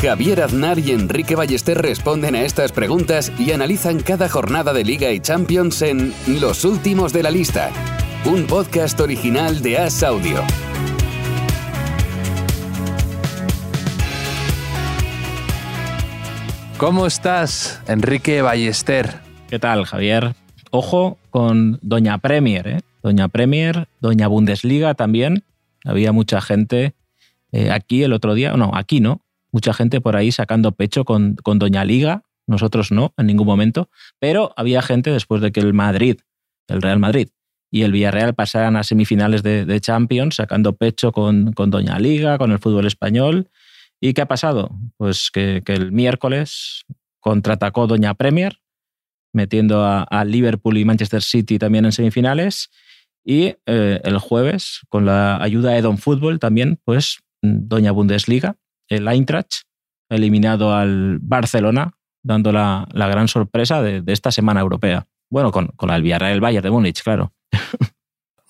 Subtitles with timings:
[0.00, 5.10] Javier Aznar y Enrique Ballester responden a estas preguntas y analizan cada jornada de Liga
[5.10, 7.72] y Champions en Los Últimos de la Lista,
[8.24, 10.44] un podcast original de As Audio.
[16.76, 19.18] ¿Cómo estás, Enrique Ballester?
[19.50, 20.36] ¿Qué tal, Javier?
[20.70, 22.80] Ojo con Doña Premier, ¿eh?
[23.02, 25.42] Doña Premier, Doña Bundesliga también.
[25.84, 26.94] Había mucha gente
[27.50, 31.36] eh, aquí el otro día, no, aquí no, mucha gente por ahí sacando pecho con,
[31.36, 35.74] con Doña Liga, nosotros no, en ningún momento, pero había gente después de que el
[35.74, 36.18] Madrid,
[36.66, 37.28] el Real Madrid
[37.70, 42.50] y el Villarreal pasaran a semifinales de, Champions, sacando pecho con, con, Doña Liga, con
[42.50, 43.50] el fútbol español.
[44.00, 44.70] ¿Y qué ha pasado?
[44.96, 46.84] Pues que, el miércoles
[47.20, 48.60] contraatacó Doña Premier,
[49.34, 52.70] metiendo a, Liverpool y Manchester City también en semifinales.
[53.24, 58.56] Y eh, el jueves, con la ayuda de Don Fútbol también, pues Doña Bundesliga,
[58.88, 59.62] el Eintracht
[60.08, 65.06] eliminado al Barcelona, dando la, gran sorpresa de, esta semana europea.
[65.30, 67.32] Bueno, con, con el Villarreal Bayern de Múnich, claro.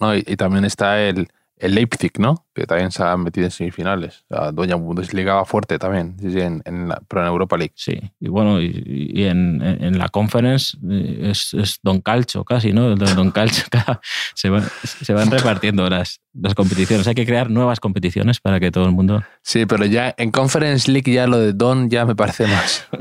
[0.01, 1.27] No, y, también está el,
[1.61, 2.47] el Leipzig, ¿no?
[2.55, 4.25] Que también se ha metido en semifinales.
[4.53, 7.73] Doña Bundesliga va fuerte también, en, en, la, pero en Europa League.
[7.77, 12.95] Sí, y bueno, y, en, en, la Conference eh, es, es, Don Calcho casi, ¿no?
[12.97, 13.65] Don Calcho,
[14.35, 14.51] se,
[14.85, 17.07] se van repartiendo las, las competiciones.
[17.07, 19.23] Hay que crear nuevas competiciones para que todo el mundo...
[19.43, 22.87] Sí, pero ya en Conference League ya lo de Don ya me parece más...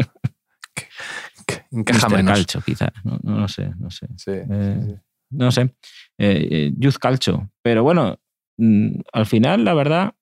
[1.71, 2.33] encaja menos.
[2.33, 2.91] Calcho, quizá.
[3.03, 4.07] No, no, sé, no sé.
[4.15, 5.61] Sí, eh, No sé.
[6.17, 7.49] Eh, eh, Youth Calcho.
[7.61, 8.19] Pero bueno,
[8.57, 10.15] al final, la verdad,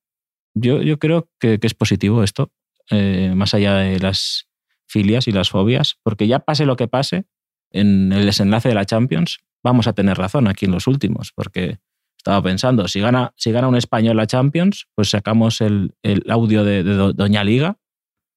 [0.54, 2.52] yo, yo creo que, es positivo esto,
[2.90, 4.48] eh, más allá de las
[4.86, 7.24] filias y las fobias, porque ya pase lo que pase,
[7.72, 11.78] en el desenlace de la Champions, vamos a tener razón aquí en los últimos, porque
[12.16, 15.94] estaba pensando, si gana, si gana un español la Champions, pues sacamos el,
[16.28, 17.78] audio de, Doña Liga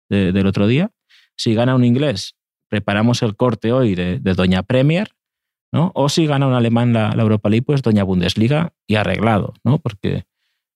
[0.10, 0.92] del otro día.
[1.36, 2.36] Si gana un inglés,
[2.68, 5.10] preparamos el corte hoy de Doña Premier
[5.72, 5.92] ¿no?
[5.96, 9.80] O si gana un alemán la, Europa League, pues Doña Bundesliga y arreglado, ¿no?
[9.80, 10.26] Porque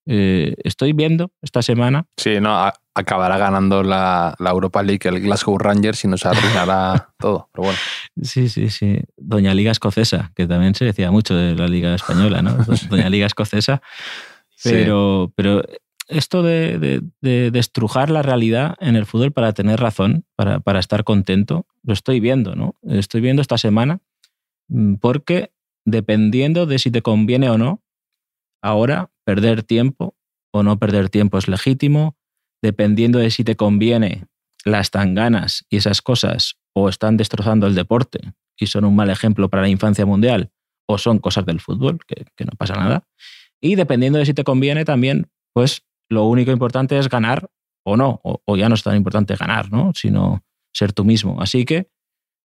[0.06, 2.06] eh, estoy viendo esta semana.
[2.18, 7.50] Sí, no, acabará ganando la, Europa League el Glasgow Rangers y nos arruinará todo.
[7.54, 7.80] Pero bueno.
[8.22, 9.00] Sí, sí, sí.
[9.18, 12.58] Doña Liga Escocesa, que también se decía mucho de la Liga Española, ¿no?
[12.90, 13.82] Doña Liga Escocesa.
[14.64, 15.62] Pero, pero
[16.08, 21.04] esto de, de, destrujar la realidad en el fútbol para tener razón, para, para estar
[21.04, 22.76] contento, lo estoy viendo, ¿no?
[22.88, 24.00] Estoy viendo esta semana
[25.00, 25.52] porque
[25.86, 27.82] dependiendo de si te conviene o no,
[28.62, 30.16] ahora perder tiempo
[30.52, 32.16] o no perder tiempo es legítimo,
[32.62, 34.26] dependiendo de si te conviene,
[34.66, 39.50] las tanganas y esas cosas o están destrozando el deporte y son un mal ejemplo
[39.50, 40.52] para la infancia mundial
[40.88, 43.08] o son cosas del fútbol, que, no pasa nada.
[43.62, 47.50] Y dependiendo de si te conviene también, pues lo único importante es ganar
[47.86, 49.92] o no, o, o ya no es tan importante ganar, ¿no?
[49.96, 50.44] sino
[50.74, 51.42] ser tú mismo.
[51.42, 51.90] Así que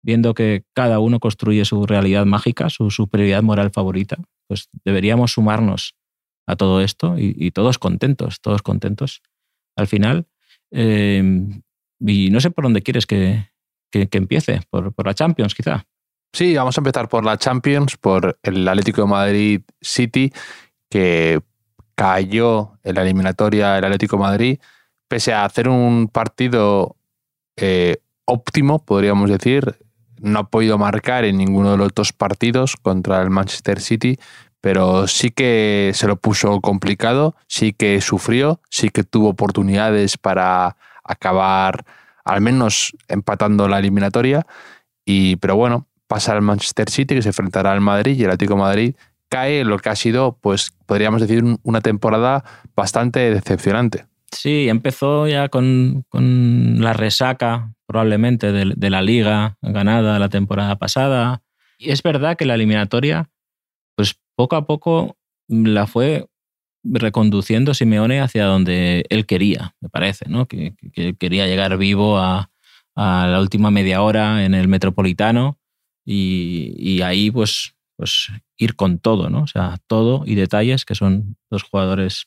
[0.03, 5.95] viendo que cada uno construye su realidad mágica, su superioridad moral favorita, pues deberíamos sumarnos
[6.45, 9.21] a todo esto y, todos contentos, todos contentos
[9.77, 10.27] al final.
[10.71, 11.61] Em,
[11.99, 13.49] y no sé por dónde quieres que,
[13.91, 15.85] empiece, por, la Champions quizá.
[16.33, 20.33] Sí, vamos a empezar por la Champions, por el Atlético de Madrid City,
[20.89, 21.39] que
[21.95, 24.59] cayó en la eliminatoria el Atlético de Madrid,
[25.07, 26.97] pese a hacer un partido
[27.55, 29.77] eh, óptimo, podríamos decir,
[30.23, 34.17] no ha podido marcar en ninguno de los dos partidos contra el Manchester City,
[34.61, 40.77] pero sí que se lo puso complicado, sí que sufrió, sí que tuvo oportunidades para
[41.03, 41.83] acabar
[42.23, 44.45] al menos empatando la eliminatoria.
[45.05, 48.55] Y, pero bueno, pasa al Manchester City que se enfrentará al Madrid y el Atlético
[48.55, 48.95] Madrid
[49.27, 52.45] cae lo que ha sido, pues podríamos decir, una temporada
[52.75, 54.05] bastante decepcionante.
[54.31, 61.43] Sí, empezó ya con, con la resaca probablemente de, la liga ganada la temporada pasada.
[61.77, 63.29] Y es verdad que la eliminatoria,
[63.95, 65.15] pues poco a poco
[65.47, 66.25] la fue
[66.83, 70.47] reconduciendo Simeone hacia donde él quería, me parece, ¿no?
[70.47, 70.73] Que,
[71.19, 72.49] quería llegar vivo a,
[72.95, 75.59] la última media hora en el Metropolitano
[76.03, 79.43] y, ahí pues, pues ir con todo, ¿no?
[79.43, 82.25] O sea, todo y detalles, que son dos jugadores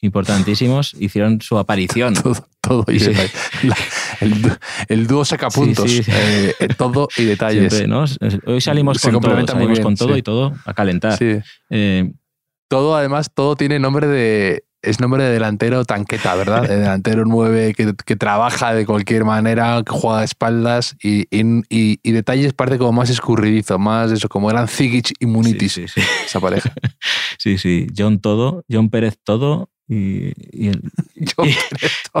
[0.00, 2.14] importantísimos hicieron su aparición.
[2.60, 3.06] Todo, todo y Sí.
[3.06, 3.30] detalle.
[3.62, 3.76] La-
[4.20, 4.58] el, dú-
[4.88, 5.90] el dúo sacapuntos.
[5.90, 6.10] Sí, sí.
[6.14, 7.72] eh, eh, todo y detalles.
[7.72, 8.04] Siempre, ¿no?
[8.46, 11.18] Hoy salimos Se con todo, salimos bien, con todo y todo a calentar.
[11.70, 12.12] Eh,
[12.68, 14.64] Todo, además, todo tiene nombre de.
[14.80, 16.62] Es nombre de delantero tanqueta, ¿verdad?
[16.68, 21.62] De delantero 9 que, que trabaja de cualquier manera, que juega de espaldas y, y-
[21.68, 25.88] y- y detalles parece como más escurridizo, más eso, como eran Zigic y Munitis, sí,
[25.88, 26.06] sí, sí.
[26.26, 26.72] esa pareja.
[27.38, 27.86] Sí, sí.
[27.96, 30.82] John todo, John Pérez todo y, y, el-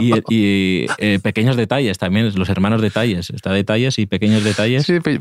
[0.00, 3.30] y, y, eh, pequeños detalles también, los hermanos detalles.
[3.30, 4.84] Está detalles y pequeños detalles.
[4.84, 5.20] Sí, de-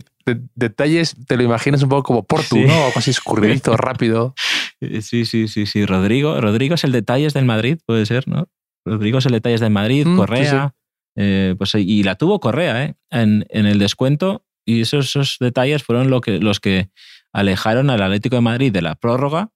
[0.56, 2.64] detalles, te lo imaginas un poco como Portu, Sí.
[2.66, 2.74] ¿no?
[2.74, 4.34] Algo así escurridizo, rápido.
[4.82, 5.86] Eh, Sí, sí, sí, sí.
[5.86, 6.40] Rodrigo.
[6.40, 8.48] Rodrigo es el detalles del Madrid, puede ser, ¿no?
[8.86, 10.76] Rodrigo es el detalles del Madrid, Mm, sí, Correa.
[11.16, 12.96] eh, pues, y la tuvo Correa, ¿eh?
[13.10, 14.46] En, en el descuento.
[14.66, 16.90] Y esos, esos detalles fueron lo que, los que
[17.34, 19.52] alejaron al Atlético de Madrid de la prórroga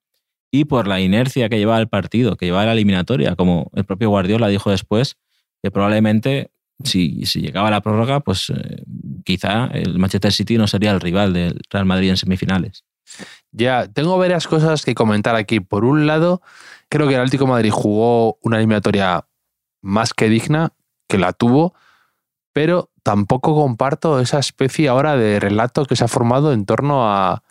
[0.51, 4.09] y por la inercia que llevaba el partido, que llevaba la eliminatoria, como el propio
[4.09, 5.17] Guardiola dijo después,
[5.63, 6.51] que probablemente
[6.83, 8.83] si, si llegaba la prórroga, pues eh,
[9.23, 12.83] quizá el Manchester City no sería el rival del Real Madrid en semifinales.
[13.51, 15.59] Ya, tengo varias cosas que comentar aquí.
[15.59, 16.41] Por un lado,
[16.89, 19.27] creo que el Atlético Madrid jugó una eliminatoria
[19.81, 20.73] más que digna,
[21.07, 21.73] que la tuvo,
[22.53, 27.43] pero tampoco comparto esa especie ahora de relato que se ha formado en torno a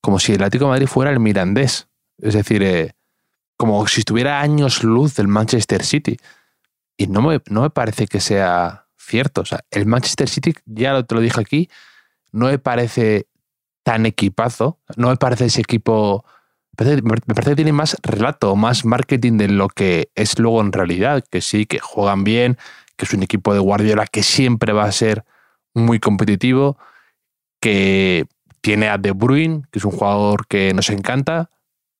[0.00, 1.88] como si el Atlético Madrid fuera el Mirandés.
[2.18, 2.94] Es decir, eh,
[3.56, 6.16] como si estuviera años luz del Manchester City.
[6.96, 9.40] Y no me, no me parece que sea cierto.
[9.42, 11.68] O sea, el Manchester City, ya te lo dije aquí,
[12.32, 13.26] no me parece
[13.86, 14.80] tan equipazo.
[14.96, 16.24] No me parece ese equipo.
[16.76, 21.24] Me parece, que tiene más relato, más marketing de lo que es luego en realidad.
[21.30, 22.58] Que sí, que juegan bien,
[22.96, 25.24] que es un equipo de Guardiola que siempre va a ser
[25.72, 26.76] muy competitivo,
[27.60, 28.26] que
[28.60, 31.50] tiene a De Bruyne, que es un jugador que nos encanta,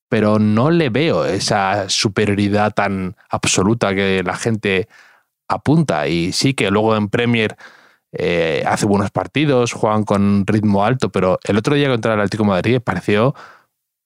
[0.08, 4.88] pero no le veo esa superioridad tan absoluta que la gente
[5.46, 6.08] apunta.
[6.08, 7.56] Y sí que luego en Premier
[8.12, 12.44] eh, hace buenos partidos, juegan con ritmo alto, pero el otro día contra el Atlético
[12.44, 13.34] de Madrid pareció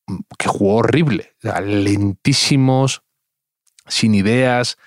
[0.07, 1.35] mm, que jugó horrible.
[1.63, 3.03] Lentísimos,
[3.87, 4.79] sin ideas.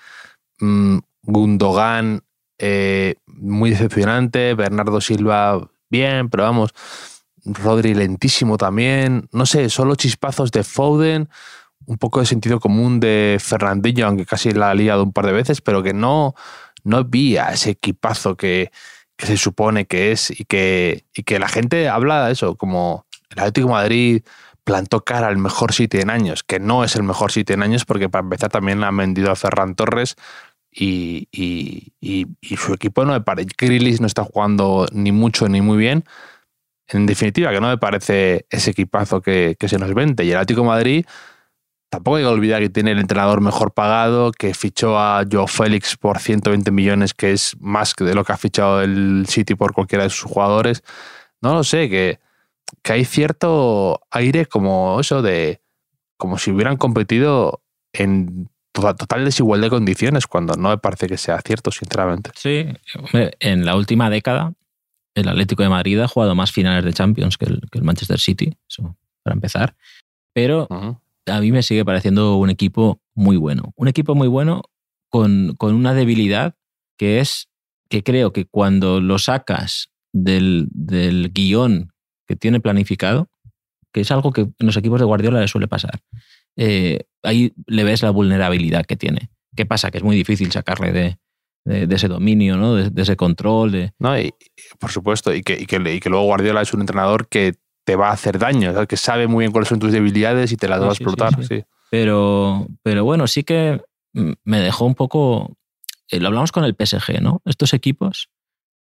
[0.60, 2.22] mm, Gundogan
[2.58, 4.54] eh, muy decepcionante.
[4.54, 6.70] Bernardo Silva bien, pero vamos.
[7.44, 9.28] Rodri lentísimo también.
[9.32, 11.28] No sé, solo chispazos de Foden.
[11.86, 15.32] Un poco de sentido común de Fernandinho, aunque casi la ha liado un par de
[15.32, 16.34] veces, pero que no,
[16.82, 18.70] no vi a ese equipazo que,
[19.16, 23.06] que se supone que es y que, y que la gente habla de eso, como
[23.30, 24.22] el Atlético Madrid
[24.64, 27.84] plantó cara al mejor City en años, que no es el mejor City en años
[27.84, 30.16] porque para empezar también han vendido a Ferran Torres
[30.72, 32.26] y, y- y-
[32.56, 36.04] su equipo no me parece, Grealish no está jugando ni mucho ni muy bien.
[36.88, 40.24] En definitiva, que no me parece ese equipazo que, que se nos vende.
[40.24, 41.06] Y el Atlético Madrid,
[41.94, 45.96] tampoco hay que olvidar que tiene el entrenador mejor pagado, que fichó a Joe Félix
[45.96, 49.72] por 120 millones, que es más que de lo que ha fichado el City por
[49.72, 50.82] cualquiera de sus jugadores.
[51.40, 52.18] No lo sé, que,
[52.82, 55.60] que hay cierto aire como eso de
[56.16, 57.62] como si hubieran competido
[57.92, 62.30] en to- total desigualdad de condiciones, cuando no me parece que sea cierto, sinceramente.
[62.34, 62.66] Sí,
[63.40, 64.52] en la última década
[65.14, 68.18] el Atlético de Madrid ha jugado más finales de Champions que el, que el Manchester
[68.18, 69.76] City, eso para empezar.
[70.32, 70.66] Pero.
[71.26, 73.72] A mí me sigue pareciendo un equipo muy bueno.
[73.76, 74.62] Un equipo muy bueno
[75.08, 76.54] con, con una debilidad
[76.98, 77.48] que es
[77.88, 81.92] que creo que cuando lo sacas del, del guion
[82.26, 83.28] que tiene planificado,
[83.92, 86.00] que es algo que en los equipos de Guardiola le suele pasar,
[86.56, 89.30] eh, ahí le ves la vulnerabilidad que tiene.
[89.56, 89.90] ¿Qué pasa?
[89.90, 91.18] Que es muy difícil sacarle de,
[91.86, 92.74] de- ese dominio, ¿no?
[92.74, 94.34] de, de ese control, No, y,
[94.80, 97.54] por supuesto, y que, y, que, y que luego Guardiola es un entrenador que
[97.84, 98.88] te va a hacer daño, ¿sabes?
[98.88, 101.34] que sabe muy bien cuáles son tus debilidades y te las Sí, va a explotar.
[101.42, 101.56] sí.
[101.58, 101.64] sí.
[101.90, 103.80] Pero, pero bueno, sí que
[104.12, 105.56] me dejó un poco.
[106.08, 107.40] eh, Lo hablamos con el PSG, ¿no?
[107.44, 108.30] Estos equipos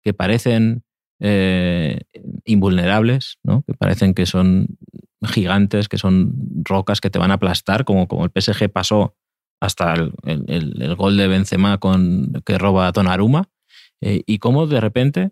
[0.03, 0.83] que parecen
[1.19, 2.01] eh,
[2.45, 3.63] invulnerables, ¿no?
[3.63, 4.67] Que parecen que son
[5.23, 6.33] gigantes, que son
[6.63, 9.15] rocas que te van a aplastar, como, como el PSG pasó
[9.61, 10.13] hasta el,
[10.47, 13.49] el- gol de Benzema con, que roba a Donnarumma,
[14.01, 15.31] eh, y cómo de repente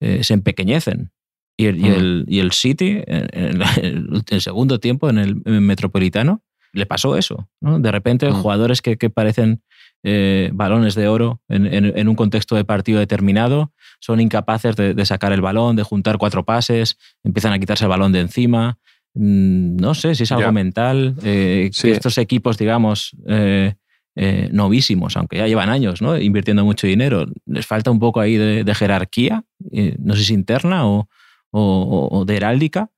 [0.00, 1.12] eh, se empequeñecen.
[1.60, 6.42] Y el, y el- y el City, en, el, el segundo tiempo, en el, Metropolitano,
[6.72, 7.48] le pasó eso.
[7.60, 7.80] ¿no?
[7.80, 8.32] De repente, Mm.
[8.34, 9.62] jugadores que, que parecen
[10.04, 14.94] eh, balones de oro en, en- en un contexto de partido determinado son incapaces de,
[14.94, 18.78] de sacar el balón, de juntar cuatro pases, empiezan a quitarse el balón de encima.
[19.14, 20.52] Mm, No sé si es algo Ya.
[20.52, 21.88] mental, eh, Sí.
[21.88, 23.74] que estos equipos, digamos, eh,
[24.14, 26.16] eh, novísimos, aunque ya llevan años ¿no?
[26.16, 30.34] invirtiendo mucho dinero, les falta un poco ahí de, de jerarquía, eh, no sé si
[30.34, 31.08] interna o,
[31.50, 32.90] o- de heráldica,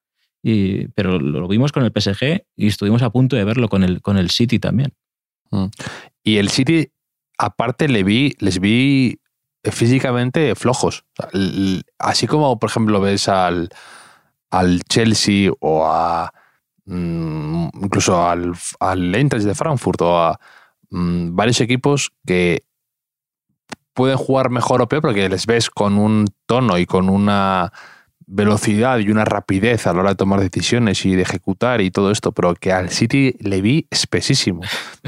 [0.42, 4.00] y- pero lo vimos con el PSG y estuvimos a punto de verlo con el,
[4.02, 4.94] con el City también.
[5.50, 5.66] Mm.
[6.24, 6.92] Y el City,
[7.38, 9.20] aparte, le vi, les vi
[9.64, 11.04] físicamente flojos.
[11.98, 13.68] así como, por ejemplo, ves al,
[14.50, 16.32] al Chelsea o a
[16.86, 20.40] mm, incluso al, al Eintracht de Frankfurt o a
[20.90, 22.64] mm, varios equipos que
[23.92, 27.72] pueden jugar mejor o peor porque les ves con un tono y con una
[28.30, 32.12] velocidad y una rapidez a la hora de tomar decisiones y de ejecutar y todo
[32.12, 34.62] esto, pero que al City le vi espesísimo.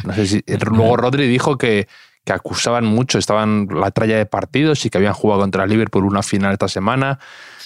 [0.04, 1.86] No sé si, luego Rodri dijo que,
[2.24, 6.04] que acusaban mucho, estaban la tralla de partidos y que habían jugado contra el Liverpool
[6.04, 7.20] una final esta semana,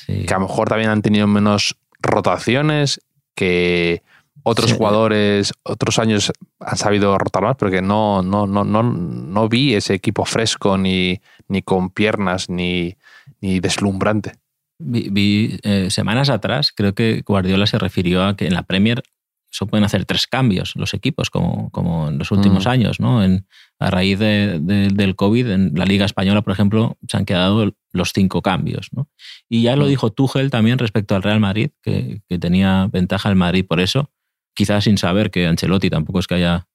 [0.06, 3.00] que a lo mejor también han tenido menos rotaciones,
[3.34, 4.02] que
[4.42, 9.48] otros jugadores otros años han sabido rotar más, pero que no, no, no, no, no
[9.48, 12.96] vi ese equipo fresco ni, ni con piernas ni,
[13.40, 14.34] ni deslumbrante.
[14.78, 19.02] Vi, eh, semanas atrás, creo que Guardiola se refirió a que en la Premier
[19.50, 22.68] se pueden hacer tres cambios los equipos, como, como en los últimos mm.
[22.68, 23.00] años.
[23.00, 23.24] ¿no?
[23.24, 23.46] En,
[23.78, 28.12] a raíz de, del COVID, en la Liga Española, por ejemplo, se han quedado los
[28.12, 28.88] cinco cambios.
[28.92, 29.08] ¿no?
[29.48, 29.88] Y ya lo mm.
[29.88, 34.10] dijo Tuchel también respecto al Real Madrid, que, que tenía ventaja el Madrid por eso
[34.56, 36.66] quizás sin saber que Ancelotti tampoco es que haya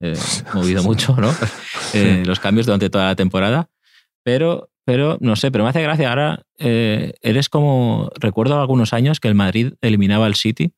[0.00, 0.16] eh,
[0.54, 1.34] movido mucho ¿no?
[1.92, 3.68] Eh, los cambios durante toda la temporada.
[4.22, 6.10] Pero, pero no sé, pero me hace gracia.
[6.10, 8.10] Ahora eh, eres como.
[8.18, 10.72] Recuerdo algunos años que el Madrid eliminaba al City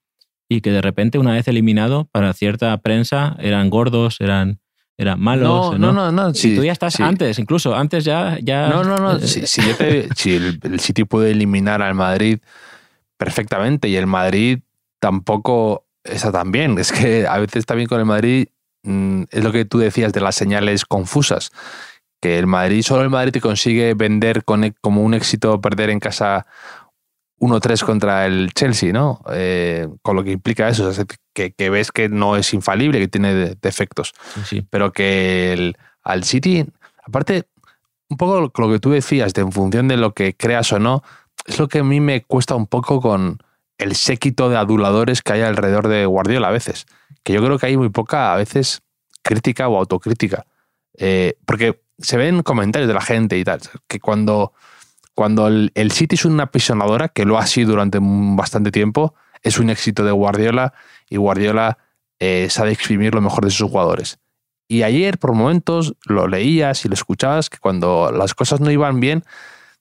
[0.48, 4.60] y que de repente, una vez eliminado, para cierta prensa eran gordos, eran.
[4.98, 5.78] Eran malos.
[5.78, 6.32] No, no, no.
[6.32, 8.38] si tú ya estás antes, incluso antes ya.
[8.40, 9.18] ya no, no, no.
[9.18, 9.60] si, si,
[10.30, 12.38] el, el City puede eliminar al Madrid
[13.18, 14.60] perfectamente y el Madrid
[14.98, 16.78] tampoco esa también.
[16.78, 18.48] Es que a veces también con el Madrid
[18.82, 21.52] mm, es lo que tú decías de las señales confusas.
[22.20, 26.00] Que el Madrid, solo el Madrid te consigue vender con, como un éxito perder en
[26.00, 26.46] casa
[27.38, 29.20] 1-3 contra el Chelsea, ¿no?
[29.32, 30.90] Eh, con lo que implica eso,
[31.34, 34.14] que, ves que no es infalible, que tiene defectos.
[34.70, 36.64] Pero que el, al City,
[37.04, 37.44] aparte,
[38.08, 41.02] un poco lo que tú decías, de en función de lo que creas o no,
[41.44, 43.38] es lo que a mí me cuesta un poco con,
[43.78, 46.86] el séquito de aduladores que hay alrededor de Guardiola a veces.
[47.22, 48.82] Que yo creo que hay muy poca, a veces,
[49.22, 50.46] crítica o autocrítica.
[50.98, 54.52] Eh, porque se ven comentarios de la gente y tal, que cuando,
[55.14, 59.70] cuando el, City es una apisonadora, que lo ha sido durante bastante tiempo, es un
[59.70, 60.74] éxito de Guardiola
[61.08, 61.78] y Guardiola
[62.18, 64.18] eh, sabe exprimir lo mejor de sus jugadores.
[64.68, 68.98] Y ayer, por momentos, lo leías y lo escuchabas, que cuando las cosas no iban
[68.98, 69.24] bien,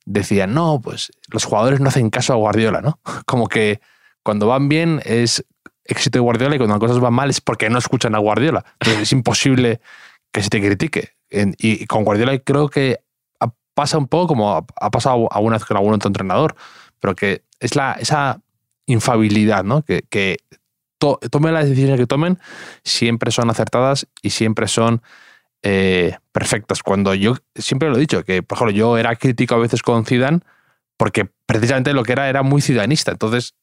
[0.06, 3.00] decían, no, pues los jugadores no hacen caso a Guardiola, ¿no?
[3.26, 3.82] Como que
[4.24, 5.46] cuando van bien es
[5.84, 8.64] éxito de Guardiola y cuando las cosas van mal es porque no escuchan a Guardiola.
[8.80, 9.82] Entonces es imposible
[10.32, 11.15] que se te critique.
[11.58, 13.02] Y con Guardiola creo que
[13.76, 16.56] pasa un poco como ha pasado alguna vez con algún otro entrenador,
[17.00, 18.42] pero que es la, esa
[18.88, 19.84] infabilidad, ¿no?
[19.84, 20.38] Que, que
[20.98, 22.40] tomen las decisiones que tomen,
[22.84, 25.02] siempre son acertadas y siempre son
[25.62, 26.82] eh, perfectas.
[26.82, 30.06] Cuando yo siempre lo he dicho, que por ejemplo yo era crítico a veces con
[30.06, 30.40] Zidane
[30.98, 33.12] porque precisamente lo que era era muy ciudadanista.
[33.12, 33.56] Entonces,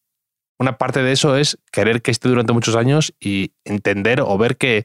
[0.59, 4.59] una parte de eso es querer que esté durante muchos años y entender o ver
[4.59, 4.85] que,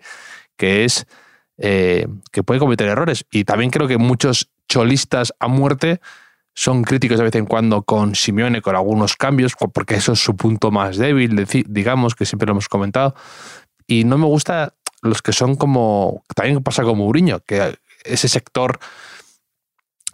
[0.56, 1.06] que es
[1.58, 3.26] eh, que puede cometer errores.
[3.32, 6.00] Y también creo que muchos cholistas a muerte
[6.54, 10.36] son críticos de vez en cuando con Simeone, con algunos cambios, porque eso es su
[10.36, 13.14] punto más débil, digamos, que siempre lo hemos comentado.
[13.86, 16.24] Y no me gusta los que son como.
[16.36, 18.80] También pasa con Mourinho, que ese sector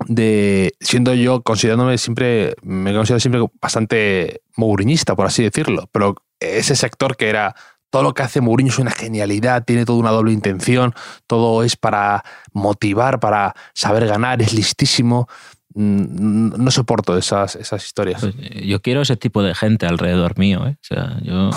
[0.07, 0.73] de.
[0.79, 2.55] Siendo yo, considerándome siempre.
[2.61, 5.89] Me considero siempre bastante mouriñista, por así decirlo.
[5.91, 7.55] Pero ese sector que era.
[7.93, 10.95] Todo lo que hace Mourinho es una genialidad, tiene toda una doble intención,
[11.27, 15.27] todo es para motivar, para saber ganar, es listísimo
[15.75, 18.21] no soporto esas, esas historias.
[18.21, 20.65] Pues, eh, yo quiero ese tipo de gente alrededor mío.
[20.65, 20.71] ¿eh?
[20.81, 21.51] O sea, yo,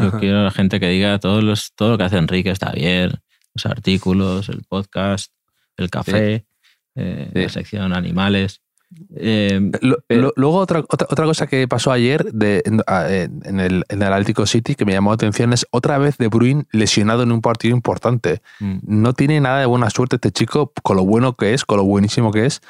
[0.00, 3.12] yo quiero gente que diga todo, los, todo lo que hace Enrique está bien,
[3.52, 5.30] los artículos, el podcast,
[5.76, 6.46] el café,
[6.94, 8.61] eh, la sección animales.
[10.08, 14.84] Luego otra, otra, cosa que pasó ayer de, en, el, en, el, Atlético City que
[14.84, 18.42] me llamó la atención es otra vez De Bruyne lesionado en un partido importante.
[18.60, 18.78] Mm.
[18.82, 21.84] No tiene nada de buena suerte este chico con lo bueno que es, con lo
[21.84, 22.60] buenísimo que es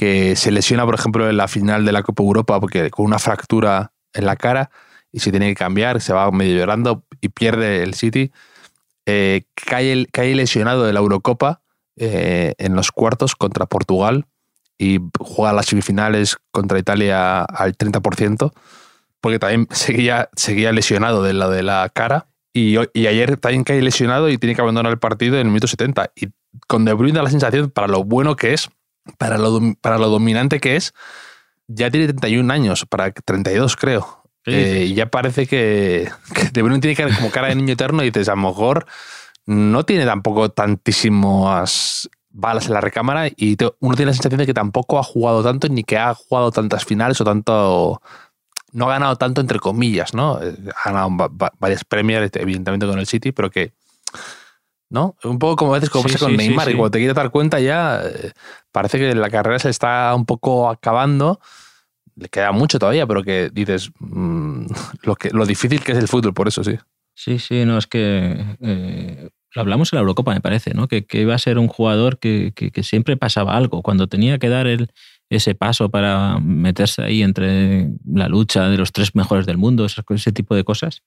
[0.00, 3.18] que se lesiona, por ejemplo, en la final de la Copa Europa porque con una
[3.18, 4.70] fractura en la cara
[5.12, 8.32] y se tiene que cambiar, se va medio llorando y pierde el City.
[9.04, 11.60] Eh, cae, cae, lesionado de la Eurocopa
[11.96, 14.24] eh, en los cuartos contra Portugal
[14.80, 18.50] y juega las semifinales contra Italia al 30%,
[19.20, 22.28] porque también seguía, seguía lesionado de la de la cara.
[22.54, 25.66] Y, y, ayer también cae lesionado y tiene que abandonar el partido en el minuto
[25.66, 26.12] 70.
[26.16, 26.28] Y
[26.66, 28.70] con De Bruyne da la sensación, para lo bueno que es,
[29.18, 30.94] para lo, para lo dominante que es,
[31.68, 34.24] ya tiene 31 años, para 32 creo.
[34.46, 38.06] Eh, y ya parece que, que De Bruyne tiene como cara de niño eterno y
[38.06, 38.86] dices, a lo mejor
[39.44, 44.54] no tiene tampoco tantísimas balas en la recámara y uno tiene la sensación de que
[44.54, 48.00] tampoco ha jugado tanto ni que ha jugado tantas finales o tanto
[48.72, 50.40] no ha ganado tanto entre comillas, ¿no?
[50.40, 53.72] Eh, ha ganado varias premios, evidentemente con el City, pero que
[54.90, 55.16] ¿no?
[55.24, 57.60] Un poco como a veces como pasa con Neymar, y cuando te quieres dar cuenta
[57.60, 58.32] ya eh,
[58.72, 61.40] parece que la carrera se está un poco acabando.
[62.16, 64.66] Le queda mucho todavía, pero que dices mm,
[65.02, 66.78] lo, que, lo difícil que es el fútbol, por eso sí.
[67.14, 70.88] Sí, sí, no, es que eh, lo hablamos en la Eurocopa, me parece, ¿no?
[70.88, 73.82] Que, que iba a ser un jugador que, que, siempre pasaba algo.
[73.82, 74.90] Cuando tenía que dar el,
[75.28, 80.32] ese paso para meterse ahí entre la lucha de los tres mejores del mundo, ese
[80.32, 81.02] tipo de cosas,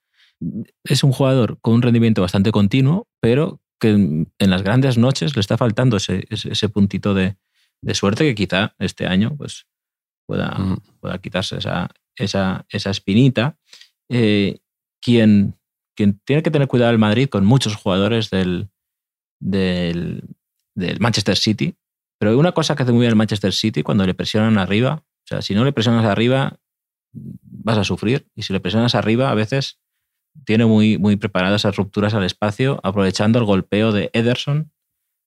[0.83, 5.41] es un jugador con un rendimiento bastante continuo, pero que en las grandes noches le
[5.41, 7.35] está faltando ese, ese, puntito de,
[7.81, 9.67] de, suerte que quizá este año pues,
[10.25, 10.57] pueda,
[11.01, 13.57] pueda quitarse esa, esa, esa espinita.
[14.09, 14.59] Eh,
[15.01, 15.55] quien,
[15.95, 18.69] quien tiene que tener cuidado el Madrid con muchos jugadores del,
[19.39, 20.23] del,
[20.99, 21.75] Manchester City,
[22.19, 25.27] pero una cosa que hace muy bien el Manchester City cuando le presionan arriba, o
[25.27, 26.59] sea, si no le presionas arriba
[27.13, 29.79] vas a sufrir y si le presionas arriba a veces
[30.45, 34.71] tiene muy, muy preparadas esas rupturas al espacio, aprovechando el golpeo de Ederson,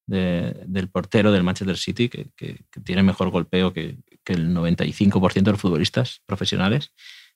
[0.06, 2.28] del portero del Manchester City, que,
[2.84, 6.92] tiene mejor golpeo que, el 95% de futbolistas profesionales,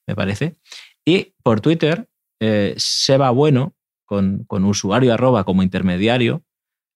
[0.07, 0.57] me parece.
[1.05, 2.09] Y por Twitter,
[2.41, 6.45] eh, Seba Bueno, con, con usuario arroba como intermediario,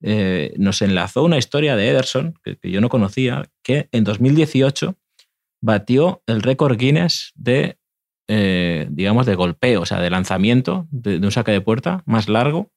[0.07, 4.99] eh, nos enlazó una historia de Ederson, que, yo no conocía, que en 2018
[5.63, 7.79] batió el récord Guinness de
[8.29, 12.71] eh, digamos, de golpeo, o sea, de lanzamiento de, un saque de puerta más largo,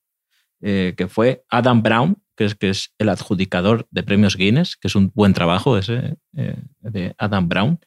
[0.61, 4.87] eh, que fue Adam Brown, que es, que es el adjudicador de premios Guinness, que
[4.87, 7.79] es un buen trabajo ese de Adam Brown,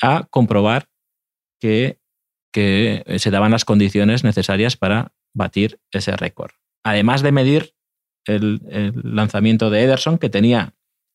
[0.00, 0.88] a comprobar
[1.60, 1.99] que,
[2.52, 6.52] que se daban las condiciones necesarias para batir ese récord.
[6.84, 7.74] Además de medir
[8.26, 8.60] el,
[9.02, 10.74] lanzamiento de Ederson, que tenía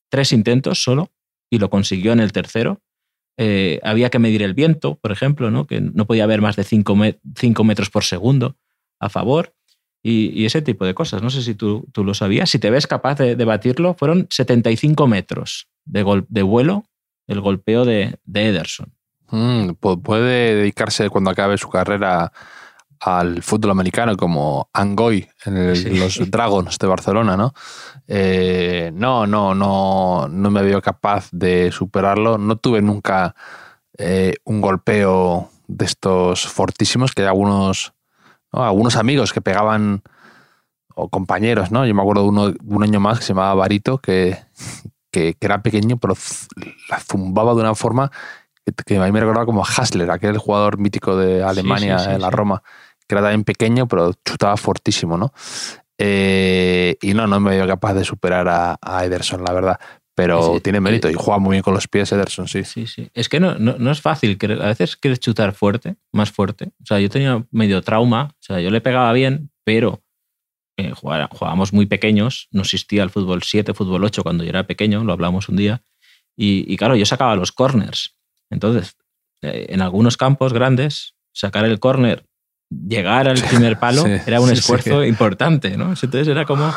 [0.09, 1.11] tres intentos solo
[1.49, 2.81] y lo consiguió en el tercero,
[3.37, 5.67] eh, había que medir el viento, por ejemplo, ¿no?
[5.67, 6.95] que no podía haber más de 5
[7.63, 8.57] metros por segundo
[8.99, 9.53] a favor
[10.01, 11.21] y, ese tipo de cosas.
[11.21, 12.49] No sé si tú, tú lo sabías.
[12.49, 16.85] Si te ves capaz de, batirlo, fueron 75 metros de, de vuelo
[17.27, 18.94] el golpeo de Ederson.
[19.35, 22.31] Mm, puede dedicarse cuando acabe su carrera
[23.01, 27.53] al fútbol americano como Angoy en los Dragons de Barcelona, ¿no?
[28.07, 32.37] Eh, no, no, no, no me veo capaz de superarlo.
[32.37, 33.35] No tuve nunca
[33.97, 37.93] eh, un golpeo de estos fortísimos, que hay algunos,
[38.51, 40.01] algunos amigos que pegaban,
[40.95, 41.85] o compañeros, ¿no?
[41.85, 44.37] Yo me acuerdo de uno, un año más que se llamaba Barito, que,
[45.11, 46.15] que, era pequeño, pero
[46.89, 48.11] la zumbaba de una forma
[48.85, 52.63] que, a mí me recordaba como Hasler, aquel jugador mítico de Alemania en la Roma
[53.07, 55.33] que era también pequeño, pero chutaba fortísimo, ¿no?
[55.97, 59.79] Eh, y no, no me veo capaz de superar a, Ederson, la verdad.
[60.15, 62.63] Pero tiene mérito y juega muy bien con los pies Ederson, sí.
[62.63, 63.09] Sí, sí.
[63.13, 64.37] Es que no, no, es fácil.
[64.61, 66.71] A veces quieres chutar fuerte, más fuerte.
[66.81, 68.29] O sea, yo tenía medio trauma.
[68.31, 70.03] O sea, yo le pegaba bien, pero
[70.77, 72.47] eh, jugábamos muy pequeños.
[72.51, 75.83] No existía el fútbol 7, fútbol 8 cuando yo era pequeño, lo hablamos un día.
[76.37, 78.15] Y, y claro, yo sacaba los corners.
[78.49, 78.95] Entonces,
[79.41, 82.25] eh, en algunos campos grandes, sacar el corner
[82.69, 85.89] llegar al primer palo era un esfuerzo importante, ¿no?
[85.89, 86.73] Entonces era como,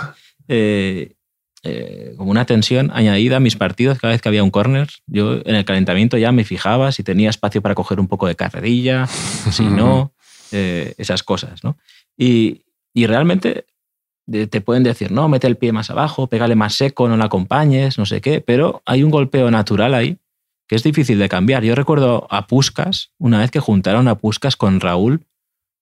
[0.48, 1.14] eh,
[1.62, 4.88] eh, como una tensión añadida a mis partidos cada vez que había un corner.
[5.06, 8.36] Yo en el calentamiento ya me fijaba si tenía espacio para coger un poco de
[8.36, 10.12] carrerilla, si no,
[10.50, 11.78] esas cosas, ¿no?
[12.16, 13.66] Y, y, realmente
[14.26, 17.96] te pueden decir, no, mete el pie más abajo, pégale más seco, no la acompañes,
[17.96, 20.18] no sé qué, pero hay un golpeo natural ahí
[20.68, 21.64] que es difícil de cambiar.
[21.64, 25.26] Yo recuerdo a Puskas, una vez que juntaron a Puskas con Raúl,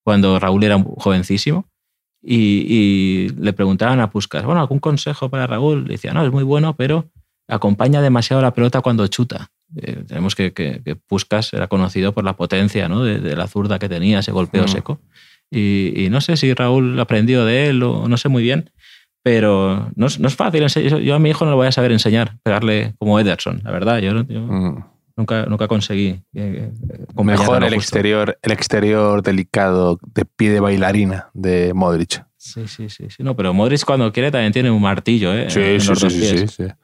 [0.05, 1.69] cuando Raúl era jovencísimo,
[2.23, 5.85] y, le preguntaban a Puskas, bueno, ¿algún consejo para Raúl?
[5.85, 7.11] Le decía, no, es muy bueno, pero
[7.49, 9.51] acompaña demasiado la pelota cuando chuta.
[9.77, 13.03] Eh, tenemos que, que, Puskas era conocido por la potencia ¿no?
[13.05, 14.69] de, la zurda que tenía, ese golpeo mm.
[14.69, 15.01] seco.
[15.51, 18.71] Y, no sé si Raúl aprendió de él o no sé muy bien,
[19.27, 20.69] pero no, es fácil.
[21.03, 23.99] Yo a mi hijo no le voy a saber enseñar, pegarle como Ederson, la verdad.
[23.99, 24.85] Yo, mm.
[25.17, 26.23] Nunca, nunca conseguí.
[26.33, 26.71] Eh,
[27.25, 32.25] Mejor el exterior, el exterior delicado de pie de bailarina de Modric.
[32.37, 33.25] Sí, sí, sí, sí.
[33.25, 35.51] No, pero Modric cuando quiere también tiene un martillo, ¿eh?
[35.51, 36.77] Sí, sí, sí, sí, sí, el,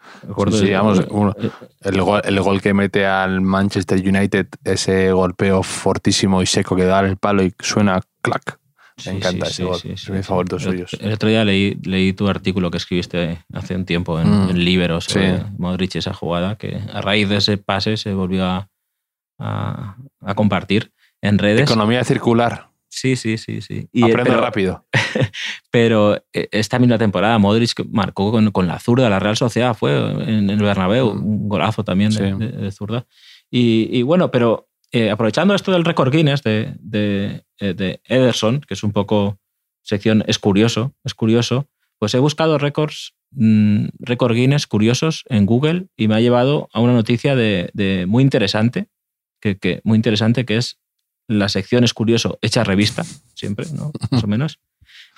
[2.03, 7.07] gol, el gol que mete al Manchester United, ese golpeo fortísimo y seco que da
[7.07, 8.59] el palo y suena clac.
[9.07, 9.81] Me encanta ese gol.
[9.85, 10.87] es mi favorito suyo.
[11.01, 14.51] El otro día leí, leí tu artículo que escribiste hace un tiempo en, mm.
[14.51, 18.45] en Libero sobre Modric y esa jugada, que a raíz de ese pase se volvió
[18.45, 18.69] a,
[19.39, 21.63] a, compartir en redes.
[21.63, 22.71] Economía circular.
[22.89, 23.89] Sí, sí, sí, sí.
[23.91, 24.87] Y, Aprende pero, rápido.
[25.71, 30.51] pero eh, esta misma temporada Modric marcó con, la zurda, la Real Sociedad fue en,
[30.51, 31.25] el Bernabéu, mm.
[31.25, 33.07] un golazo también de, zurda.
[33.51, 38.93] Y, bueno, pero eh, aprovechando esto del récord Guinness de, de, Ederson, que es un
[38.93, 39.39] poco
[39.83, 45.87] sección, es curioso, es curioso, pues he buscado récords, mm, récord Guinness curiosos en Google
[45.97, 48.89] y me ha llevado a una noticia de, muy interesante,
[49.41, 50.79] que, que, muy interesante, que es
[51.29, 53.93] la sección es curioso, hecha revista, siempre, ¿no?
[54.11, 54.61] Más o menos.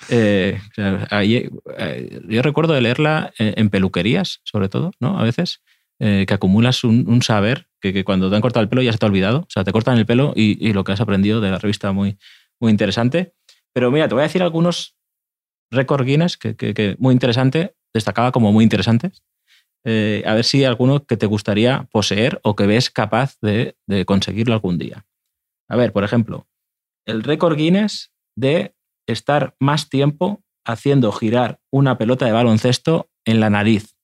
[0.09, 5.17] Eh, eh, yo recuerdo de leerla en, peluquerías, sobre todo, ¿no?
[5.17, 5.61] A veces,
[5.99, 9.05] eh, que acumulas un, saber que, cuando te han cortado el pelo ya se te
[9.05, 9.39] ha olvidado.
[9.39, 12.17] O sea, te cortan el pelo y, lo que has aprendido de la revista muy,
[12.59, 13.33] muy interesante.
[13.73, 14.97] Pero mira, te voy a decir algunos
[15.71, 19.23] récord Guinness que, muy interesante, destacaba como muy interesantes.
[19.85, 24.53] a ver si hay alguno que te gustaría poseer o que ves capaz de conseguirlo
[24.53, 25.05] algún día.
[25.67, 26.47] A ver, por ejemplo,
[27.05, 28.75] el récord Guinness de
[29.07, 33.94] estar más tiempo haciendo girar una pelota de baloncesto en la nariz.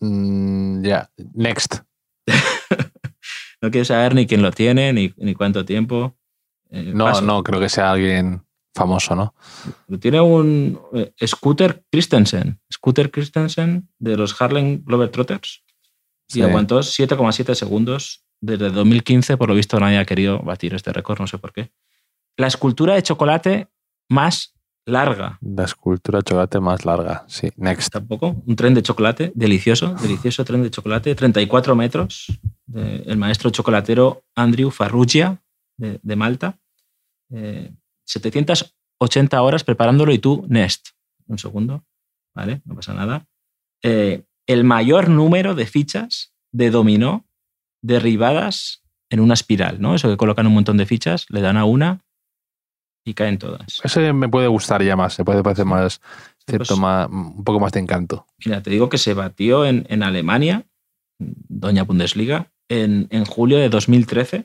[0.00, 1.82] Mm, ya, next.
[3.62, 6.16] no quiero saber ni quién lo tiene, ni, cuánto tiempo.
[6.70, 8.42] Eh, no, no, creo que sea alguien
[8.74, 9.34] famoso, ¿no?
[9.98, 12.60] Tiene un eh, Scooter Christensen.
[12.72, 15.64] Scooter Christensen de los Harlem Globetrotters.
[16.34, 21.18] Y aguantó 7,7 segundos desde 2015, por lo visto, nadie ha querido batir este récord,
[21.18, 21.72] no sé por qué.
[22.36, 23.68] La escultura de chocolate
[24.08, 24.54] más
[24.88, 25.38] larga.
[25.40, 27.50] La escultura de chocolate más larga, sí.
[27.56, 27.92] Next.
[27.92, 28.42] Tampoco.
[28.46, 32.40] Un tren de chocolate, delicioso, delicioso tren de chocolate, 34 metros,
[32.74, 35.40] el maestro chocolatero Andrew Farrugia,
[35.76, 36.58] de, Malta.
[38.04, 40.88] 780 eh, horas preparándolo y tú, Nest.
[41.26, 41.84] Un segundo,
[42.34, 42.62] ¿vale?
[42.64, 43.26] No pasa nada.
[43.82, 47.26] Eh, el mayor número de fichas de dominó
[47.82, 49.94] derribadas en una espiral, ¿no?
[49.94, 52.04] Eso que colocan un montón de fichas, le dan a una
[53.08, 53.80] y caen todas.
[53.82, 56.02] Ese me puede gustar ya más, se puede parecer más,
[56.46, 58.26] cierto, pues más, un poco más de encanto.
[58.44, 60.66] Mira, te digo que se batió en, en Alemania,
[61.18, 64.44] Doña Bundesliga, en, en, julio de 2013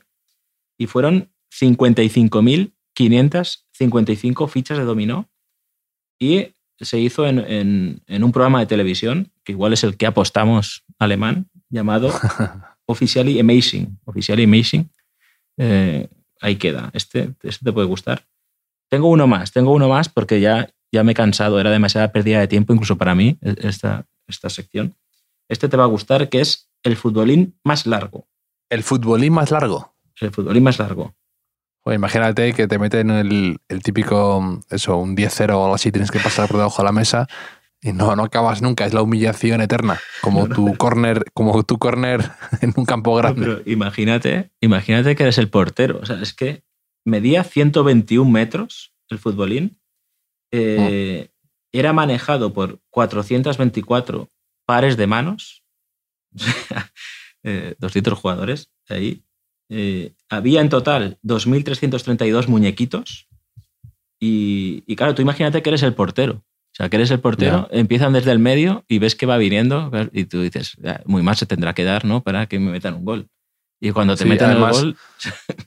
[0.77, 5.29] y fueron 55.555 fichas de dominó
[6.17, 10.05] y se hizo en, en, en un programa de televisión, que igual es el que
[10.05, 12.13] apostamos alemán, llamado
[12.85, 13.99] Officially Amazing.
[14.05, 14.89] Officially Amazing.
[15.57, 16.07] Eh,
[16.41, 16.89] ahí queda.
[16.93, 18.25] Este, este, te puede gustar.
[18.93, 22.39] Tengo uno más, tengo uno más porque ya, ya me he cansado, era demasiada pérdida
[22.39, 24.93] de tiempo incluso para mí e, esta, esta sección.
[25.49, 28.27] Este te va a gustar, que es el futbolín más largo.
[28.69, 29.95] ¿El futbolín más largo?
[30.21, 31.15] El futbolín más largo.
[31.87, 36.19] imagínate que te meten el, el típico, eso, un 10-0 o algo así, tienes que
[36.19, 37.27] pasar por debajo de la mesa
[37.81, 42.29] y no, no acabas nunca, es la humillación eterna, como tu corner, como tu corner
[42.61, 43.63] en un campo grande.
[43.65, 45.97] imagínate, imagínate que eres el portero.
[45.99, 46.61] O sea, es que
[47.05, 49.79] medía 121 metros el futbolín.
[50.51, 51.29] Eh,
[51.71, 54.29] era manejado por 424
[54.65, 55.63] pares de manos.
[57.43, 59.23] eh, 200 jugadores ahí.
[59.69, 63.27] Eh, había en total 2.332 muñequitos.
[64.19, 66.43] Y, y claro, tú imagínate que eres el portero.
[66.73, 69.91] O sea, que eres el portero, empiezan desde el medio y ves que va viniendo
[70.11, 72.23] y tú dices, muy mal se tendrá que dar, ¿no?
[72.23, 73.29] Para que me metan un gol.
[73.79, 74.97] Y cuando te meten el gol...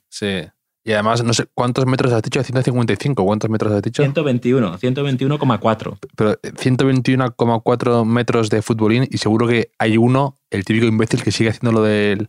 [0.08, 0.48] sí.
[0.86, 2.40] Y además, no sé, ¿cuántos metros has dicho?
[2.40, 4.04] 155, ¿cuántos metros has dicho?
[4.04, 5.98] 121, 121,4.
[6.14, 11.50] Pero 121,4 metros de futbolín y seguro que hay uno, el típico imbécil, que sigue
[11.50, 12.28] haciendo lo de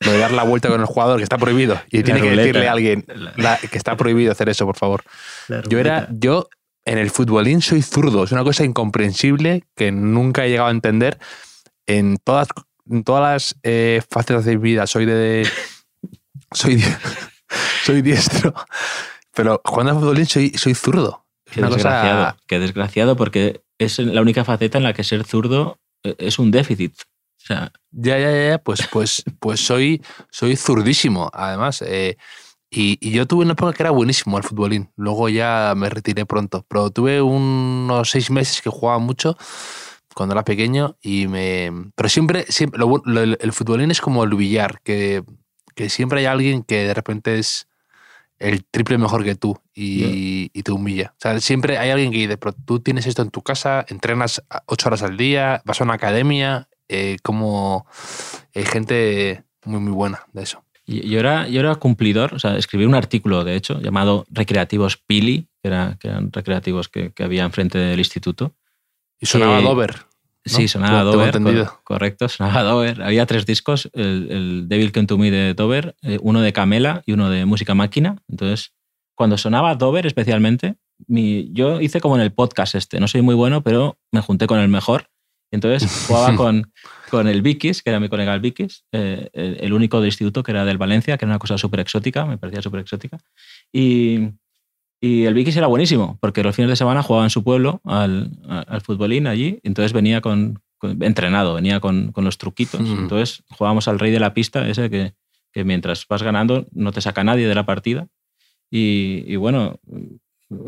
[0.00, 1.78] dar la vuelta con el jugador, que está prohibido.
[1.90, 3.04] Y tiene que decirle a alguien
[3.70, 5.04] que está prohibido hacer eso, por favor.
[5.68, 6.48] Yo era, yo
[6.86, 8.24] en el futbolín soy zurdo.
[8.24, 11.18] Es una cosa incomprensible que nunca he llegado a entender.
[11.86, 12.48] En todas,
[13.04, 15.46] todas las eh, facetas de mi vida soy de.
[16.52, 16.82] soy,
[17.84, 18.54] soy diestro.
[19.34, 21.24] Pero jugando al futbolín soy, soy zurdo.
[21.50, 22.36] Qué desgraciado.
[22.46, 26.50] Qué desgraciado, porque es la única faceta en la que ser zurdo eh, es un
[26.50, 26.94] déficit.
[27.42, 31.30] O sea, ya, ya, ya, pues, pues, pues soy, soy zurdísimo.
[31.32, 32.16] Además, eh,
[32.70, 34.90] y, yo tuve una época que era buenísimo el futbolín.
[34.96, 36.64] Luego ya me retiré pronto.
[36.68, 39.36] Pero tuve unos seis meses que jugaba mucho
[40.14, 41.70] cuando era pequeño y me...
[41.94, 42.82] Pero siempre, siempre
[43.40, 45.22] el futbolín es como el billar, que,
[45.74, 47.66] que, siempre hay alguien que de repente es
[48.42, 51.14] el triple mejor que tú y, y, te humilla.
[51.16, 54.42] O sea, siempre hay alguien que dice, pero tú tienes esto en tu casa, entrenas
[54.66, 57.86] ocho horas al día, vas a una academia, eh, como
[58.54, 60.64] hay gente muy, muy buena de eso.
[60.84, 65.48] Yo era, yo era cumplidor, o sea, escribí un artículo, de hecho, llamado Recreativos Pili,
[65.62, 68.56] que, era, que eran recreativos que, que, había enfrente del instituto.
[69.20, 70.06] Y sonaba Dover.
[70.44, 71.66] Sí, sonaba Dover.
[71.84, 73.02] correcto, sonaba Dover.
[73.02, 77.02] Había tres discos, el, el Devil Can To Me de Dover, eh, uno de Camela
[77.06, 78.16] y uno de Música Máquina.
[78.28, 78.72] Entonces,
[79.14, 80.76] cuando sonaba Dover especialmente,
[81.06, 84.46] mi, yo hice como en el podcast este, no soy muy bueno, pero me junté
[84.46, 85.06] con el mejor.
[85.52, 86.72] Entonces jugaba con,
[87.10, 90.50] con el Vikis, que era mi colega el Vikis, eh, el único del instituto que
[90.50, 93.18] era del Valencia, que era una cosa súper exótica, me parecía súper exótica.
[93.72, 94.30] Y,
[95.04, 98.30] y el Vikis era buenísimo, porque los fines de semana jugaba en su pueblo al,
[98.46, 100.62] al futbolín allí, entonces venía con,
[101.00, 102.80] entrenado, venía con, con los truquitos.
[102.80, 105.14] Entonces jugábamos al rey de la pista, ese que,
[105.52, 108.06] que, mientras vas ganando no te saca nadie de la partida.
[108.70, 109.80] Y, y, bueno,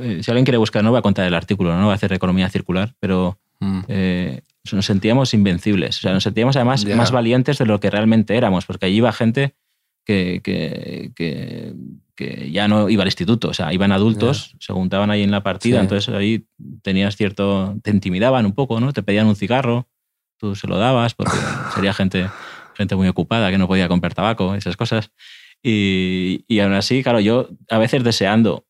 [0.00, 2.12] eh, si alguien quiere buscar, no voy a contar el artículo, no voy a hacer
[2.12, 3.80] economía circular, pero mm.
[3.86, 4.40] eh,
[4.72, 5.98] nos sentíamos invencibles.
[5.98, 9.12] O sea, nos sentíamos además más valientes de lo que realmente éramos, porque allí iba
[9.12, 9.54] gente
[10.04, 11.72] que, que, que,
[12.14, 15.42] que, ya no iba al instituto, o sea, iban adultos, se juntaban ahí en la
[15.42, 16.46] partida, entonces ahí
[16.82, 18.92] tenías cierto, te intimidaban un poco, ¿no?
[18.92, 19.88] Te pedían un cigarro,
[20.38, 21.36] tú se lo dabas, porque
[21.74, 22.28] sería gente,
[22.74, 25.10] gente muy ocupada que no podía comprar tabaco, esas cosas.
[25.62, 28.66] Y, y aún así, claro, yo a veces deseando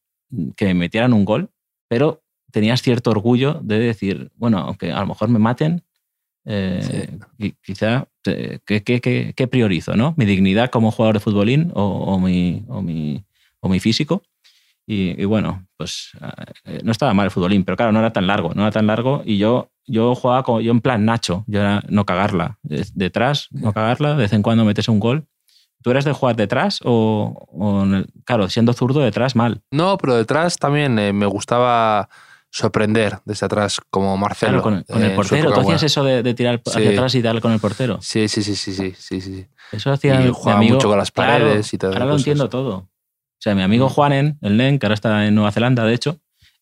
[0.57, 1.51] que me metieran un gol,
[1.89, 5.83] pero tenías cierto orgullo de decir, bueno, aunque a lo mejor me maten,
[6.47, 7.19] eh,
[7.63, 9.97] quizá, ¿qué, qué, qué, priorizo?
[9.97, 10.15] ¿no?
[10.17, 13.25] ¿Mi dignidad como jugador de futbolín o, o, mi, o, mi,
[13.65, 14.23] o mi, físico?
[14.87, 16.11] Y, bueno, pues
[16.67, 18.87] eh, no estaba mal el futbolín, pero claro, no era tan largo, no era tan
[18.87, 23.49] largo y yo, yo jugaba como, yo en plan Nacho, yo era no cagarla, detrás,
[23.51, 25.27] no cagarla, de vez en cuando metes un gol.
[25.83, 27.47] ¿Tú eres de jugar detrás o,
[28.25, 29.63] claro, siendo zurdo detrás mal?
[29.71, 32.09] No, pero detrás también eh, me gustaba
[32.51, 34.63] sorprender desde atrás, como Marcelo.
[34.63, 35.53] con, el portero.
[35.53, 37.99] ¿Tú hacías eso de, tirar hacia atrás y darle con el portero?
[38.01, 39.47] Sí, sí, sí, sí, sí, sí, sí.
[39.73, 41.93] Eso hacía y jugaba mucho con las paredes y todo.
[41.93, 42.89] Ahora lo entiendo todo.
[43.45, 43.91] O sea, mi amigo mm.
[43.91, 46.19] Juanen, el Nen, que ahora está en Nueva Zelanda, de hecho,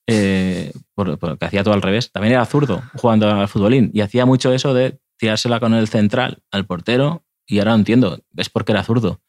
[0.08, 4.52] eh, porque hacía todo al revés, también era zurdo jugando al futbolín y hacía mucho
[4.52, 8.82] eso de tirársela con el central al portero y ahora lo entiendo, es porque era
[8.82, 9.20] zurdo.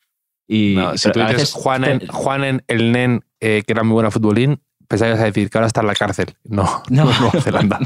[0.48, 5.14] Y, si tú dices Juanen, el Nen, eh, que era muy bueno futbolín, Pensaba que
[5.14, 6.36] ibas a decir que ahora está en la cárcel.
[6.44, 7.80] No, no, Nueva Zelanda.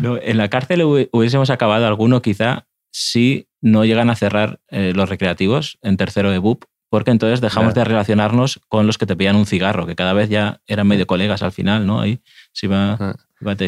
[0.00, 0.18] No.
[0.20, 5.78] en la cárcel hubiésemos acabado alguno quizá si no llegan a cerrar eh, los recreativos
[5.82, 9.46] en tercero de BUP, porque entonces dejamos de relacionarnos con los que te pedían un
[9.46, 12.02] cigarro, que cada vez ya eran medio colegas al final, ¿no?
[12.02, 12.20] Ahí
[12.52, 13.14] se iba, ah.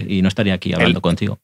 [0.07, 1.39] y no estaría aquí hablando contigo.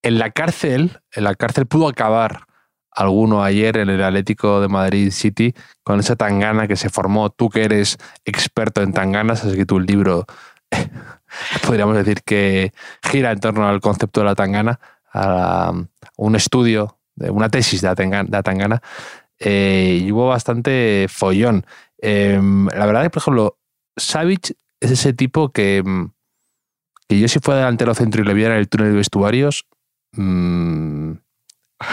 [0.00, 2.46] En la cárcel, en la cárcel pudo acabar
[2.90, 7.28] alguno ayer en el Atlético de Madrid City con esa tangana que se formó.
[7.28, 10.24] Tú que eres experto en tanganas, has escrito un libro,
[11.66, 12.72] podríamos decir que
[13.02, 14.80] gira en torno al concepto de la tangana,
[15.12, 15.72] a
[16.16, 17.88] un estudio, una tesis de
[18.30, 18.80] la tangana,
[19.44, 21.66] eh, y hubo bastante follón.
[21.98, 23.58] Em, la verdad es que, por ejemplo,
[23.96, 25.82] Savage es ese tipo que,
[27.08, 29.66] que yo si fuera delantero centro y le viera en el túnel de vestuarios,
[30.12, 31.12] mm,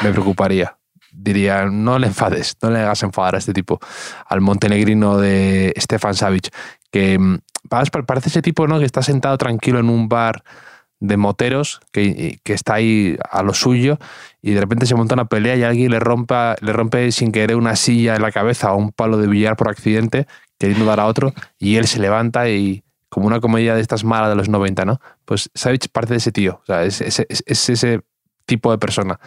[0.03, 0.79] me preocuparía
[1.11, 3.79] diría, no le enfades, no le hagas enfadar a este tipo,
[4.27, 6.49] al montenegrino de Stefan Savic,
[6.91, 8.79] que mm, parece ese tipo ¿no?
[8.79, 10.43] que está sentado tranquilo en un bar
[10.99, 13.97] de moteros, que, que, está ahí a lo suyo,
[14.41, 17.55] y de repente se monta una pelea y alguien le, rompa, le rompe sin querer
[17.55, 21.05] una silla en la cabeza o un palo de billar por accidente, queriendo dar a
[21.05, 24.85] otro, y él se levanta y como una comedia de estas malas de los 90,
[24.85, 25.01] ¿no?
[25.25, 28.01] Pues Savage parte de ese tío, o sea, es, es, es ese
[28.49, 29.19] tipo de persona.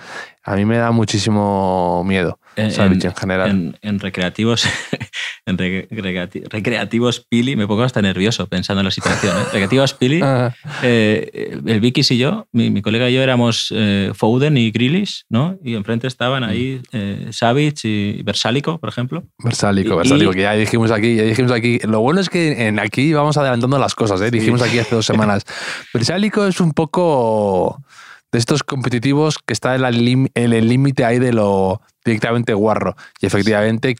[0.45, 3.79] A mí me da muchísimo miedo, en, en general.
[3.81, 4.67] En, recreativos,
[5.47, 9.37] en recreativos Pili, me pongo hasta nervioso pensando en la situación.
[9.37, 9.45] ¿eh?
[9.53, 10.53] Recreativos Pili, ah.
[10.83, 15.57] eh, el Vicky y yo, mi, colega y yo éramos eh, Foden y Grillis, ¿no?
[15.63, 16.97] Y enfrente estaban ahí mm.
[16.97, 19.23] eh, Savage y Versálico, por ejemplo.
[19.39, 21.79] Versálico, Versálico, que ya dijimos aquí, ya dijimos aquí.
[21.85, 24.33] Lo bueno es que en aquí vamos adelantando las cosas, ¿eh?
[24.33, 25.45] Dijimos aquí hace dos semanas.
[25.95, 27.81] Versálico es un poco
[28.33, 32.97] de estos competitivos que está en, el límite ahí de lo directamente guarro.
[33.21, 33.95] Y efectivamente,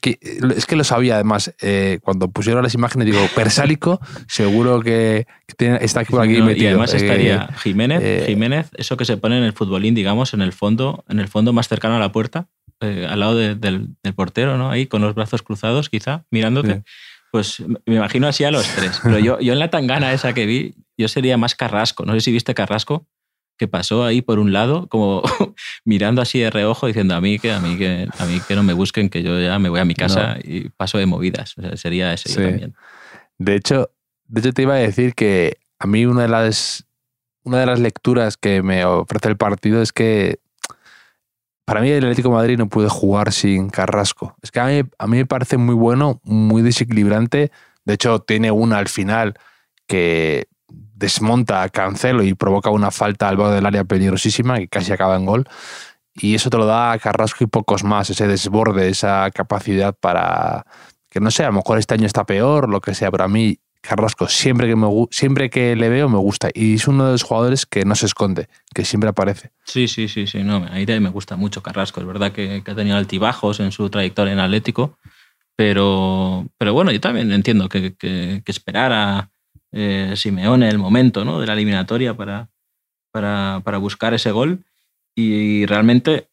[0.55, 6.01] es que lo sabía además, eh, cuando pusieron las imágenes, digo, Persálico, seguro que está
[6.01, 6.65] aquí por aquí metido.
[6.65, 10.33] Y además estaría eh, Jiménez, eh, Jiménez, eso que se pone en el futbolín, digamos,
[10.33, 12.47] en el fondo, en el fondo más cercano a la puerta,
[12.79, 14.71] al lado del, portero, ¿no?
[14.71, 16.83] Ahí con los brazos cruzados, quizá, mirándote.
[17.31, 18.99] Pues me imagino así a los tres.
[19.01, 22.05] Pero yo, yo en la tangana esa que vi, yo sería más Carrasco.
[22.05, 23.07] No sé si viste Carrasco
[23.57, 25.21] que pasó ahí por un lado, como
[25.85, 28.63] mirando así de reojo, diciendo a mí que a mí que a mí que no
[28.63, 31.55] me busquen, que yo ya me voy a mi casa y paso de movidas.
[31.75, 32.75] sería ese también.
[33.37, 33.89] De hecho,
[34.27, 36.85] de hecho, te iba a decir que a mí una de las
[37.43, 40.39] una de las lecturas que me ofrece el partido es que
[41.65, 44.35] para mí el Atlético de Madrid no puede jugar sin Carrasco.
[44.41, 47.51] Es que a mí, a mí me parece muy bueno, muy desequilibrante.
[47.85, 49.35] De hecho, tiene una al final
[49.87, 54.91] que desmonta a Cancelo y provoca una falta al borde del área peligrosísima que casi
[54.91, 55.47] acaba en gol.
[56.15, 60.65] Y eso te lo da a Carrasco y pocos más, ese desborde, esa capacidad para
[61.09, 63.27] que no sé, a lo mejor este año está peor, lo que sea, pero a
[63.27, 66.49] mí Carrasco, siempre que, me, siempre que le veo me gusta.
[66.53, 69.51] Y es uno de los jugadores que no se esconde, que siempre aparece.
[69.65, 70.41] Sí, sí, sí, sí.
[70.41, 71.99] No, a mí me gusta mucho Carrasco.
[71.99, 74.97] Es verdad que, ha tenido altibajos en su trayectoria en Atlético.
[75.55, 79.32] Pero, pero bueno, yo también entiendo que, que, que esperara
[79.73, 81.39] eh, Simeone el momento ¿no?
[81.39, 82.49] de la eliminatoria para,
[83.11, 84.65] para, para buscar ese gol.
[85.15, 86.29] Y realmente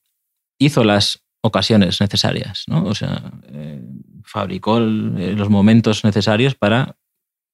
[0.58, 2.84] hizo las ocasiones necesarias, ¿no?
[2.84, 3.82] O sea, eh,
[4.24, 6.96] fabricó eh, los momentos necesarios para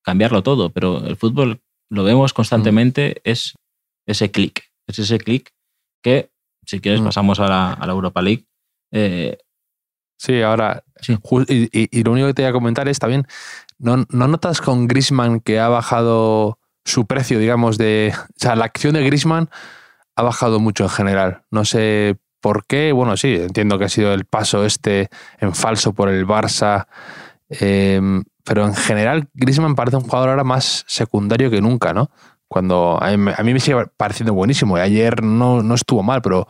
[0.04, 3.30] cambiarlo todo, pero el fútbol lo vemos constantemente, mm.
[3.30, 3.54] es
[4.06, 5.50] ese clic, es ese clic
[6.02, 6.30] que,
[6.64, 7.04] si quieres, mm.
[7.04, 8.46] pasamos a la, Europa League.
[8.92, 9.38] Eh,
[10.18, 10.84] sí, ahora,
[11.48, 13.26] Y, lo único que te voy a comentar es también,
[13.78, 18.12] ¿no, ¿no notas con Grisman que ha bajado su precio, digamos, de...
[18.14, 19.50] O sea, la acción de Grisman
[20.14, 21.42] ha bajado mucho en general.
[21.50, 22.92] No sé ¿Por qué?
[22.92, 25.08] Bueno, sí, entiendo que ha sido el paso este
[25.40, 26.86] en falso por el Barça.
[27.48, 32.08] Em, pero en general, Griezmann parece un jugador ahora más secundario que nunca, ¿no?
[32.46, 34.76] Cuando a mí, me sigue pareciendo buenísimo.
[34.76, 36.46] Ayer no, no, estuvo mal, pero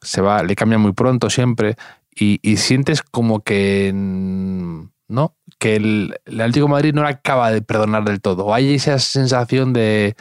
[0.00, 1.74] se va, le cambia muy pronto siempre.
[2.14, 3.90] Y, sientes como que.
[3.92, 5.34] ¿No?
[5.62, 8.52] Que el, el Atlético de Madrid no acaba de perdonar del todo.
[8.52, 10.16] Hay esa sensación de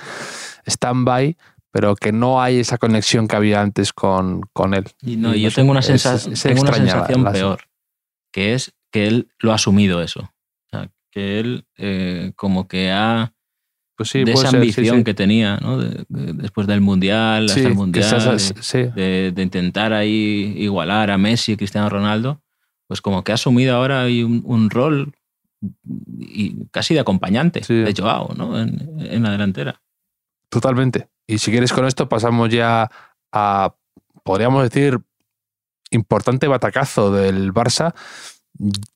[0.67, 1.35] stand-by
[1.71, 4.85] pero que no hay esa conexión que había antes con, con él.
[5.01, 6.35] Y no, yo tengo una, sensación
[7.31, 7.61] peor,
[8.31, 10.19] que es que él lo ha asumido eso.
[10.19, 13.33] O sea, que él eh, como que ha...
[13.95, 15.77] Pues sí, de esa ambición que tenía, ¿no?
[15.77, 18.39] después del Mundial, hasta el Mundial,
[18.95, 22.41] de, de, intentar ahí igualar a Messi y Cristiano Ronaldo,
[22.87, 25.13] pues como que ha asumido ahora un, un rol
[26.17, 28.59] y casi de acompañante de Joao ¿no?
[28.59, 29.81] en, en la delantera.
[30.49, 31.09] Totalmente.
[31.27, 32.89] Y si quieres con esto pasamos ya
[33.31, 33.75] a,
[34.23, 34.99] podríamos decir,
[35.91, 37.93] importante batacazo del Barça.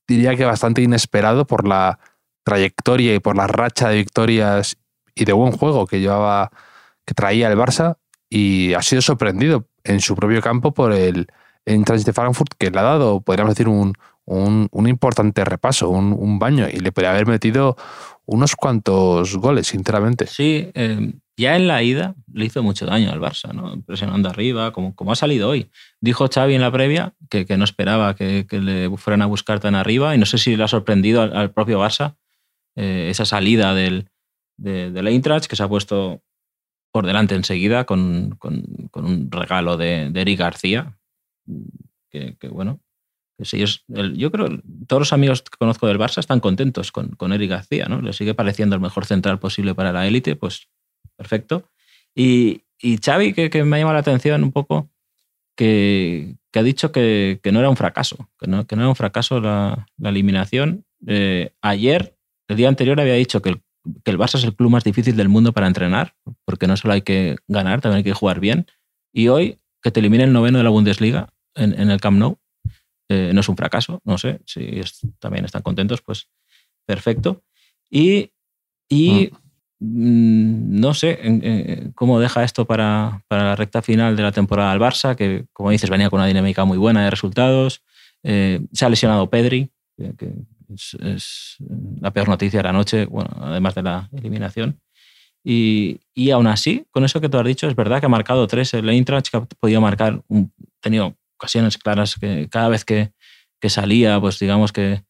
[0.07, 1.99] Diría que bastante inesperado por la
[2.43, 4.77] trayectoria y por la racha de victorias
[5.15, 6.51] y de buen juego que llevaba,
[7.05, 7.97] que traía el Barça
[8.29, 11.27] y ha sido sorprendido en su propio campo por el
[11.65, 13.93] Eintracht de Frankfurt que le ha dado, podríamos decir, un,
[14.25, 17.75] un, importante repaso, un, baño y le podría haber metido
[18.25, 20.25] unos cuantos goles, sinceramente.
[20.27, 23.81] Sí, eh, ya en la ida le hizo mucho daño al Barça, ¿no?
[23.83, 25.69] presionando arriba, como, como ha salido hoy.
[26.01, 29.75] Dijo Xavi en la previa que, que no esperaba que, le fueran a buscar tan
[29.75, 32.15] arriba y no sé si le ha sorprendido al, propio Barça
[32.75, 34.09] eh, esa salida del,
[34.57, 36.23] de, del Eintracht, que se ha puesto
[36.91, 40.97] por delante enseguida con, con, con un regalo de, de, Eric García,
[42.09, 42.79] que bueno,
[43.37, 44.47] ellos, yo creo
[44.87, 48.01] todos los amigos que conozco del Barça están contentos con, con Eric García, ¿no?
[48.01, 50.67] Le sigue pareciendo el mejor central posible para la élite, pues
[51.17, 51.69] perfecto.
[52.13, 54.89] Y, y Xavi, que, me ha llamado la atención un poco,
[55.57, 58.89] que, que ha dicho que, que, no era un fracaso, que no, que no era
[58.89, 60.85] un fracaso la, la eliminación.
[61.07, 62.17] Eh, ayer,
[62.47, 63.61] el día anterior, había dicho que el,
[64.03, 66.93] que el Barça es el club más difícil del mundo para entrenar, porque no solo
[66.93, 68.65] hay que ganar, también hay que jugar bien.
[69.13, 72.39] Y hoy, que te elimine el noveno de la Bundesliga en, en el Camp Nou,
[73.09, 74.81] eh, no es un fracaso, no sé, si
[75.19, 76.29] también están contentos, pues
[76.85, 77.43] perfecto.
[77.89, 78.31] Y,
[78.89, 79.45] y mm.
[79.79, 84.79] Mm, no sé cómo deja esto para, para, la recta final de la temporada al
[84.79, 87.83] Barça, que como dices venía con una dinámica muy buena de resultados.
[88.23, 90.33] Eh, se ha lesionado Pedri, que,
[90.69, 91.57] es,
[92.01, 94.79] la peor noticia de la noche, bueno, además de la eliminación.
[95.43, 98.47] Y, y, aún así, con eso que tú has dicho, es verdad que ha marcado
[98.47, 103.11] tres el Eintracht, que ha podido marcar, un, tenido ocasiones claras que cada vez que,
[103.59, 105.03] que salía, pues digamos que,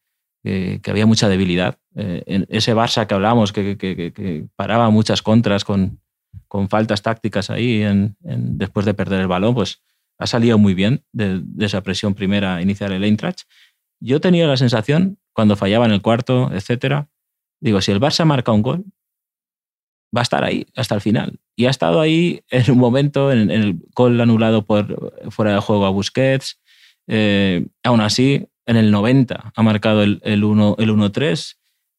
[0.44, 1.78] que, había mucha debilidad.
[1.96, 6.00] Eh, en ese Barça que hablábamos, que, que paraba muchas contras con,
[6.48, 9.84] con faltas tácticas ahí en, después de perder el balón, pues
[10.18, 13.42] ha salido muy bien de, esa presión primera inicial el Eintracht.
[14.00, 17.10] Yo tenía la sensación, cuando fallaba en el cuarto, etcétera,
[17.60, 18.86] digo, si el Barça marca un gol,
[20.16, 21.40] va a estar ahí hasta el final.
[21.56, 25.86] Y ha estado ahí en un momento, en, el gol anulado por fuera de juego
[25.86, 26.60] a Busquets.
[27.08, 31.56] Eh, aún así, en el 90 ha marcado el, el 1-3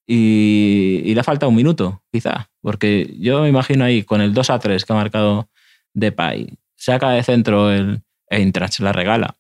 [0.07, 4.35] y, y, le ha faltado un minuto, quizá, porque yo me imagino ahí con el
[4.35, 5.49] 2 3 que ha marcado
[5.95, 9.37] Depay, saca de centro el Eintracht, la regala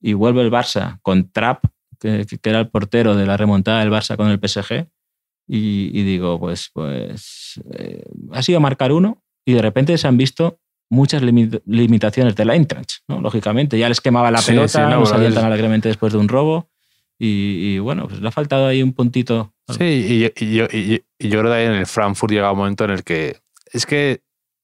[0.00, 1.64] y vuelve el Barça con Trapp,
[2.00, 4.86] que, que, era el portero de la remontada del Barça con el PSG.
[5.50, 10.60] Y, digo, pues, pues eh, ha sido marcar uno y de repente se han visto
[10.90, 13.20] muchas limitaciones de la Eintracht, ¿no?
[13.20, 13.78] lógicamente.
[13.78, 16.68] Ya les quemaba la pelota, no, salían tan alegremente después de un robo.
[17.18, 19.52] Y, bueno, pues le ha faltado ahí un puntito.
[19.76, 23.40] Sí, y, yo, creo que en el Frankfurt llega un momento en el que
[23.72, 24.22] es que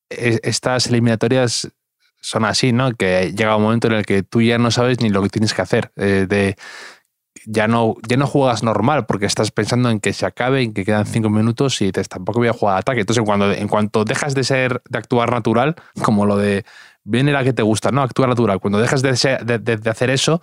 [0.09, 1.69] e, estas eliminatorias
[2.21, 2.93] son así, ¿no?
[2.93, 5.53] Que llega un momento en el que tú ya no sabes ni lo que tienes
[5.53, 5.93] que hacer.
[5.97, 6.57] Eh, de
[7.47, 10.85] ya no, ya no juegas normal porque estás pensando en que se acabe, en que
[10.85, 13.01] quedan cinco minutos y dices, tampoco voy a jugar ataque.
[13.01, 16.65] Entonces, cuando, en cuanto dejas de ser, de actuar natural, como lo de
[17.05, 18.03] viene la que te gusta, ¿no?
[18.03, 18.61] Actuar natural.
[18.61, 20.41] Cuando dejas de, de, hacer eso,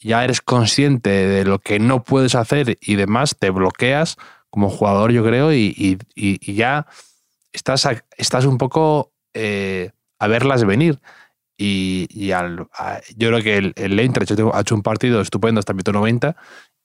[0.00, 4.16] ya eres consciente de lo que no puedes hacer y demás, te bloqueas
[4.50, 6.86] como jugador, yo creo, y, ya
[7.52, 11.00] estás, estás un poco eh, a verlas venir.
[11.64, 12.66] Y, al,
[13.16, 16.34] yo creo que el, el Eintracht ha hecho un partido estupendo hasta el minuto 90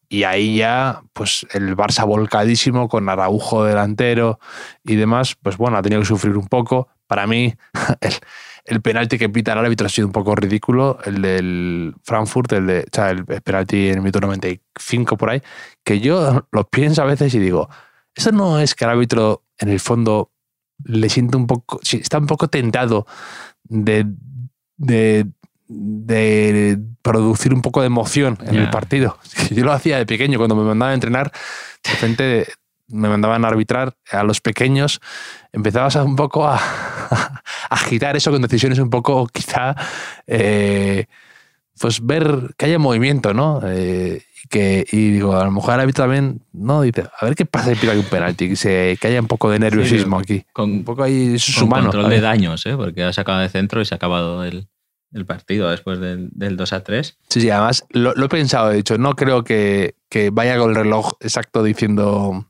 [0.10, 4.40] y ahí ya, pues el Barça volcadísimo con Araujo delantero
[4.84, 6.88] y demás, pues bueno, ha tenido que sufrir un poco.
[7.08, 7.56] Para mí,
[8.02, 8.14] el,
[8.66, 12.68] el penalti que pita el árbitro ha sido un poco ridículo, el del Frankfurt, el
[12.68, 15.42] de, o sea, el penalti en el minuto 95 por ahí,
[15.84, 17.70] que yo lo pienso a veces y digo,
[18.16, 20.32] eso no es que el árbitro en el fondo
[20.84, 23.08] le siente un poco, está un poco tentado
[23.64, 24.06] de
[24.78, 25.26] de,
[25.68, 29.18] de producir un poco de emoción en el partido.
[29.52, 31.32] Yo lo hacía de pequeño, cuando me mandaban a entrenar,
[31.84, 32.48] de repente
[32.90, 35.02] me mandaban a arbitrar a los pequeños,
[35.52, 36.60] empezabas un poco a,
[37.70, 39.76] agitar eso con decisiones un poco, quizá,
[40.26, 41.06] eh,
[41.80, 43.62] pues ver que haya movimiento, ¿no?
[43.66, 46.82] Eh, que, y digo, a lo mejor árbitro también, ¿no?
[46.82, 49.50] Dice, a ver qué pasa si hay un penalti, que, se, que haya un poco
[49.50, 50.46] de nerviosismo aquí.
[50.54, 51.86] Con, un poco ahí, es humano.
[51.90, 52.76] control de daños, ¿eh?
[52.76, 54.68] Porque ha sacado de centro y se ha acabado el,
[55.14, 57.18] el partido después del, del, 2 a 3.
[57.30, 60.76] Sí, sí, además lo, he pensado, he dicho, no creo que, que, vaya con el
[60.76, 62.48] reloj exacto diciendo,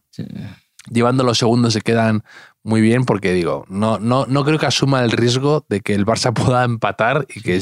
[0.89, 2.23] llevando los segundos se quedan
[2.63, 6.05] muy bien, porque digo, no, no, no creo que asuma el riesgo de que el
[6.05, 7.61] Barça pueda empatar y que,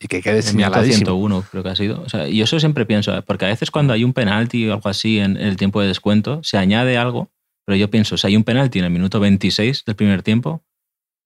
[0.00, 0.96] y que quede señaladísimo.
[0.96, 2.02] 101 creo que ha sido.
[2.02, 3.22] O sea, y eso siempre pienso, ¿eh?
[3.22, 6.42] porque a veces cuando hay un penalti o algo así en el tiempo de descuento,
[6.42, 7.30] se añade algo,
[7.64, 10.62] pero yo pienso, si hay un penalti en el minuto 26 del primer tiempo,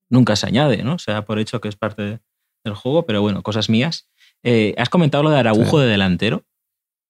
[0.08, 0.94] nunca se añade, ¿no?
[0.94, 2.20] O sea, por hecho que es parte de
[2.64, 4.08] el juego, pero bueno, cosas mías.
[4.42, 6.44] Eh, has comentado lo de Araujo de delantero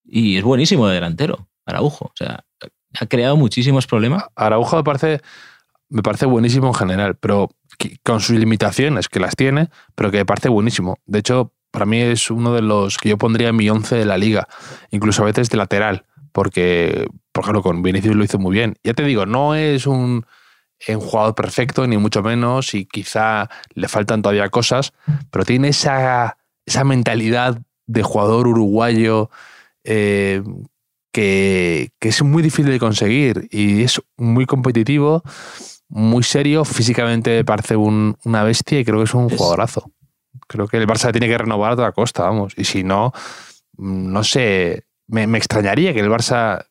[0.05, 2.07] y es buenísimo de delantero, Araujo.
[2.07, 2.45] O sea,
[2.99, 4.25] ha creado muchísimos problemas.
[4.35, 5.21] Araujo me parece,
[5.89, 7.51] me parece buenísimo en general, pero
[8.03, 10.99] con sus limitaciones, que las tiene, pero que me parece buenísimo.
[11.07, 14.05] De hecho, para mí es uno de los que yo pondría en mi once de
[14.05, 14.49] la liga,
[14.91, 18.77] incluso a veces de lateral, porque, por ejemplo, con Vinicius lo hizo muy bien.
[18.83, 20.25] Ya te digo, no es un
[20.87, 24.93] un jugador perfecto, ni mucho menos, y quizá le faltan todavía cosas,
[25.31, 29.31] pero tiene esa, esa mentalidad de jugador uruguayo
[29.85, 30.43] eh,
[31.13, 35.23] que, es muy difícil de conseguir y es muy competitivo,
[35.89, 39.91] muy serio, físicamente parece una bestia y creo que es un jugadorazo.
[40.47, 43.13] Creo que el Barça tiene que renovar a toda costa, vamos, y si no,
[43.77, 46.67] no sé, me, me extrañaría que el Barça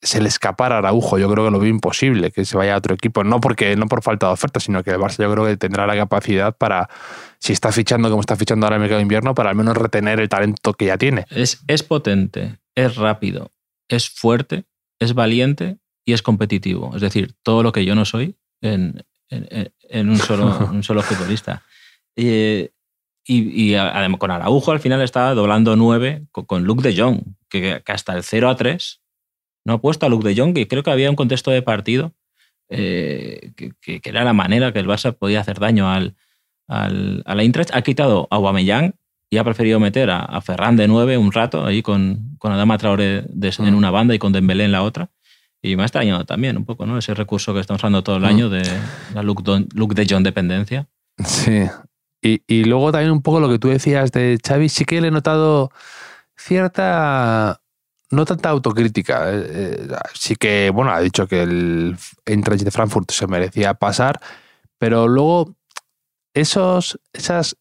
[0.00, 1.18] se le escapara a Araujo.
[1.18, 3.24] Yo creo que lo veo imposible que se vaya a otro equipo.
[3.24, 5.86] No porque no por falta de oferta, sino que el Barça yo creo que tendrá
[5.86, 6.88] la capacidad para,
[7.38, 10.20] si está fichando como está fichando ahora el mercado de invierno, para al menos retener
[10.20, 11.26] el talento que ya tiene.
[11.30, 13.50] Es, es potente, es rápido,
[13.88, 14.64] es fuerte,
[15.00, 16.94] es valiente y es competitivo.
[16.94, 21.62] Es decir, todo lo que yo no soy en, en, un, solo, un solo futbolista.
[22.16, 22.70] y,
[23.24, 27.92] y, además con Araujo al final estaba doblando nueve con, Luke de Jong, que, que
[27.92, 29.00] hasta el 0 a 3
[29.64, 32.14] no ha puesto a Luke de Jong, que creo que había un contexto de partido
[32.70, 36.16] eh, que, era la manera que el Barça podía hacer daño al,
[36.66, 37.74] al, a la Eintracht.
[37.74, 38.94] Ha quitado a Aubameyang
[39.30, 43.18] y ha preferido meter a, Ferran de 9 un rato, ahí con, con Adama Traoré
[43.18, 43.76] en mm.
[43.76, 45.10] una banda y con Dembélé en la otra.
[45.60, 46.98] Y me ha extrañado también un poco, ¿no?
[46.98, 48.26] Ese recurso que estamos usando todo el mm.
[48.26, 48.62] año de
[49.14, 49.42] la Luke,
[49.94, 50.88] de John dependencia.
[51.24, 51.64] Sí.
[52.22, 55.08] Y, y, luego también un poco lo que tú decías de Xavi, sí que le
[55.08, 55.70] he notado
[56.36, 57.60] cierta
[58.10, 59.30] no tanta autocrítica.
[59.32, 64.20] Eh, eh, sí que, bueno, ha dicho que el Eintracht de Frankfurt se merecía pasar,
[64.78, 65.54] pero luego
[66.34, 67.56] esos, esas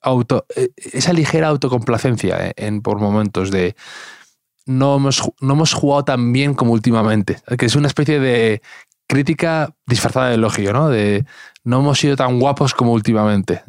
[0.00, 3.76] auto, eh, esa ligera autocomplacencia en, por momentos de
[4.66, 8.62] no hemos, no hemos jugado tan bien como últimamente, que es una especie de
[9.06, 10.88] crítica disfrazada de elogio, ¿no?
[10.88, 11.24] De
[11.64, 13.62] no hemos sido tan guapos como últimamente.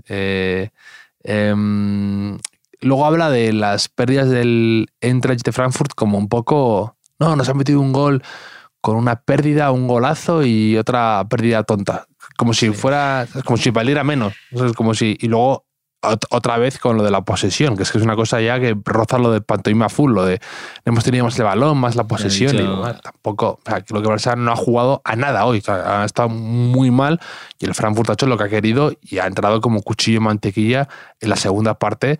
[1.23, 2.37] Em,
[2.79, 7.57] luego habla de las pérdidas del Eintracht de Frankfurt como un poco, no, nos han
[7.57, 8.23] metido un gol
[8.81, 12.07] con una pérdida, un golazo y otra pérdida tonta.
[12.37, 14.33] Como si fuera, como si valiera menos.
[14.75, 15.65] como si, y luego
[16.29, 18.75] otra vez con lo de la posesión, que es que es una cosa ya que
[18.85, 20.39] roza lo de pantomima full, lo de
[20.83, 24.35] hemos tenido más el balón, más la posesión, y tampoco, o sea, lo que Barça
[24.35, 27.19] no ha jugado a nada hoy, ha estado muy mal
[27.59, 30.21] y el Frankfurt ha hecho lo que ha querido y ha entrado como cuchillo y
[30.21, 30.87] mantequilla
[31.19, 32.17] en la segunda parte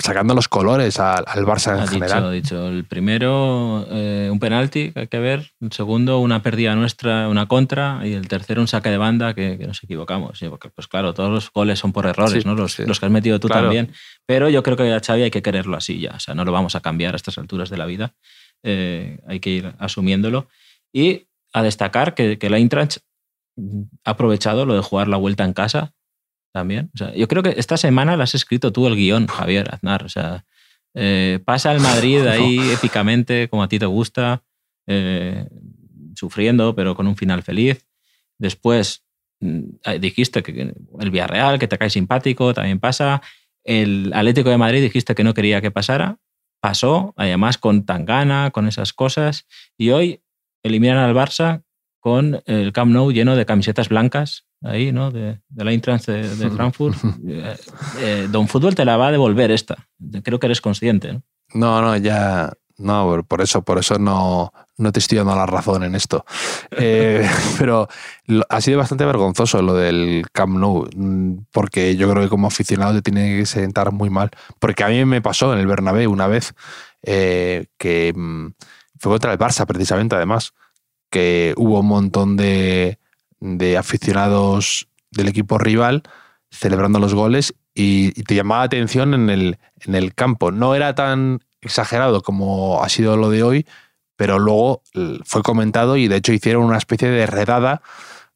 [0.00, 2.32] sacando los colores al, Barça en ha general.
[2.32, 2.68] Dicho, dicho.
[2.68, 5.52] El primero, eh, un penalti que hay que ver.
[5.60, 8.00] El segundo, una pérdida nuestra, una contra.
[8.04, 10.40] Y el tercero, un saque de banda que, nos equivocamos.
[10.50, 12.54] porque, pues claro, todos los goles son por errores, ¿no?
[12.54, 13.92] Los, los, que has metido tú también.
[14.26, 16.12] Pero yo creo que a Xavi hay que quererlo así ya.
[16.16, 18.14] O sea, no lo vamos a cambiar a estas alturas de la vida.
[18.62, 20.48] Eh, hay que ir asumiéndolo.
[20.92, 22.98] Y a destacar que, que la Eintracht
[24.04, 25.94] ha aprovechado lo de jugar la vuelta en casa
[26.56, 26.90] también.
[27.14, 30.04] yo creo que esta semana la has escrito tú el guion, Javier Aznar.
[30.04, 30.46] O sea,
[30.94, 34.42] eh, pasa el Madrid ahí épicamente, como a ti te gusta,
[34.86, 35.46] eh,
[36.14, 37.86] sufriendo, pero con un final feliz.
[38.38, 39.04] Después
[39.40, 43.20] mm, dijiste que el Villarreal, que te cae simpático, también pasa.
[43.62, 46.16] El Atlético de Madrid dijiste que no quería que pasara.
[46.62, 49.46] Pasó, además con Tangana, con esas cosas.
[49.76, 50.22] Y hoy
[50.62, 51.64] eliminan al Barça
[52.00, 55.10] con el Camp Nou lleno de camisetas blancas, ahí, ¿no?
[55.10, 56.96] De, de la Intrans de, Frankfurt.
[57.26, 57.56] Eh,
[58.00, 59.76] eh, Don Fútbol te la va a devolver esta.
[60.22, 61.22] Creo que eres consciente, ¿no?
[61.54, 62.52] No, no, ya.
[62.78, 66.26] No, por eso, por eso no, no te estoy dando la razón en esto.
[66.72, 67.26] Eh,
[67.58, 67.88] pero
[68.50, 70.86] ha sido bastante vergonzoso lo del Camp Nou,
[71.52, 74.30] porque yo creo que como aficionado te tiene que sentar muy mal.
[74.58, 76.54] Porque a mí me pasó en el Bernabé una vez
[77.02, 78.48] que mm,
[78.98, 80.52] fue contra el Barça, precisamente, además
[81.10, 82.98] que hubo un montón de,
[83.78, 86.02] aficionados del equipo rival
[86.50, 90.50] celebrando los goles y, te llamaba la atención en el, en el campo.
[90.50, 93.66] No era tan exagerado como ha sido lo de hoy,
[94.16, 94.82] pero luego
[95.24, 97.82] fue comentado y de hecho hicieron una especie de redada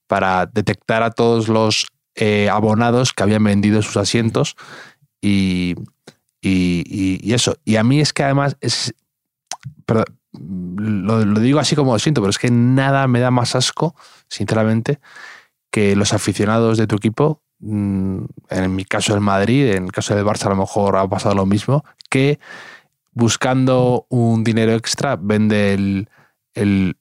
[0.06, 1.86] para detectar a todos los
[2.16, 4.56] eh, abonados que habían vendido sus asientos
[5.22, 5.76] y,
[6.42, 7.56] y, eso.
[7.64, 8.94] Y a mí es que además es,
[10.32, 13.94] lo, digo así como lo siento, pero es que nada me da más asco,
[14.28, 15.00] sinceramente,
[15.70, 20.14] que los aficionados de tu equipo, mm, en mi caso el Madrid, en el caso
[20.14, 22.38] del Barça a lo mejor ha pasado lo mismo, que
[23.12, 26.06] buscando un dinero extra vende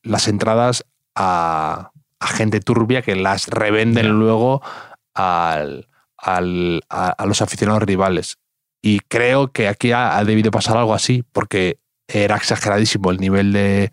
[0.03, 4.61] las entradas a, gente turbia que las revenden luego
[5.15, 5.65] a,
[7.25, 8.37] los aficionados rivales.
[8.81, 13.91] Y creo que aquí ha, debido pasar algo así, porque era exageradísimo el nivel de,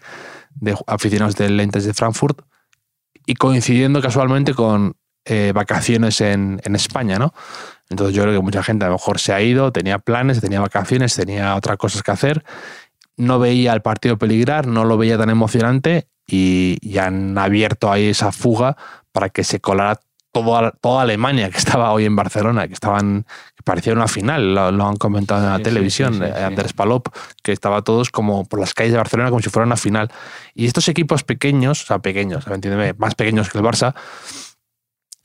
[0.87, 2.43] aficionados del Lentes de Frankfurt
[3.27, 7.35] y coincidiendo casualmente con eh, vacaciones en, España, ¿no?
[7.91, 10.61] Entonces yo creo que mucha gente a lo mejor se ha ido, tenía planes, tenía
[10.61, 12.45] vacaciones, tenía otras cosas que hacer,
[13.17, 18.09] no veía el partido peligrar, no lo veía tan emocionante y, y han abierto ahí
[18.09, 18.77] esa fuga
[19.13, 20.01] para que se colara
[20.43, 23.25] toda, Alemania que estaba hoy en Barcelona, que estaban,
[23.55, 27.09] que parecía una final, lo, han comentado en la televisión, eh, Andrés Palop,
[27.43, 30.11] que estaba todos como por las calles de Barcelona como si fuera una final.
[30.55, 33.95] Y estos equipos pequeños, o sea, pequeños, entiéndeme, más pequeños que el Barça,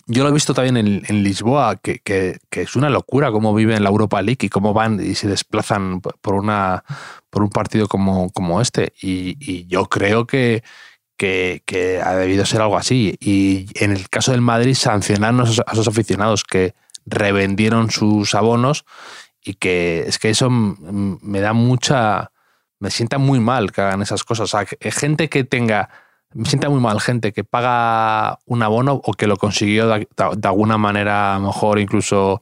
[0.08, 3.90] yo lo he visto también en, Lisboa, que, que, es una locura cómo viven la
[3.90, 6.84] Europa League y cómo van y se desplazan por, una,
[7.30, 8.94] por un partido como, como este.
[9.02, 10.64] y yo creo que,
[11.22, 13.16] que, ha debido ser algo así.
[13.20, 16.74] Y en el caso del Madrid, sancionaron a esos, aficionados que
[17.06, 18.86] revendieron sus abonos
[19.44, 22.32] y que es que eso me da mucha...
[22.80, 24.54] Me sienta muy mal que hagan esas cosas.
[24.54, 25.90] O sea, gente que tenga...
[26.34, 30.08] Me sienta muy mal gente que paga un abono o que lo consiguió de,
[30.44, 32.42] alguna manera, mejor incluso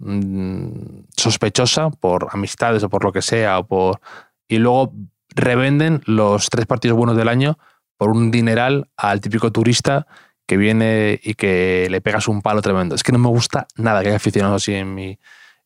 [0.00, 4.00] mm, sospechosa por amistades o por lo que sea, o por
[4.48, 4.92] y luego
[5.36, 7.58] revenden los tres partidos buenos del año
[7.96, 10.06] por un dineral al típico turista
[10.46, 12.94] que viene y que le pegas un palo tremendo.
[12.94, 15.18] Es que no me gusta nada que haya aficionados así en mi,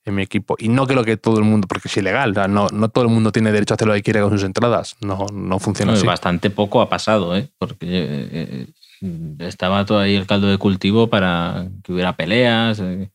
[0.05, 0.57] en mi equipo.
[0.59, 3.33] Y no creo que todo el mundo, porque es ilegal, no, no todo el mundo
[3.33, 4.97] tiene derecho a hacer lo que quiere con sus entradas.
[5.01, 6.07] No, no funciona así.
[6.07, 7.49] Bastante poco ha pasado, ¿eh?
[7.59, 8.67] porque eh,
[9.03, 12.81] eh, estaba todo ahí el caldo de cultivo para que hubiera peleas.
[12.81, 13.11] Eh,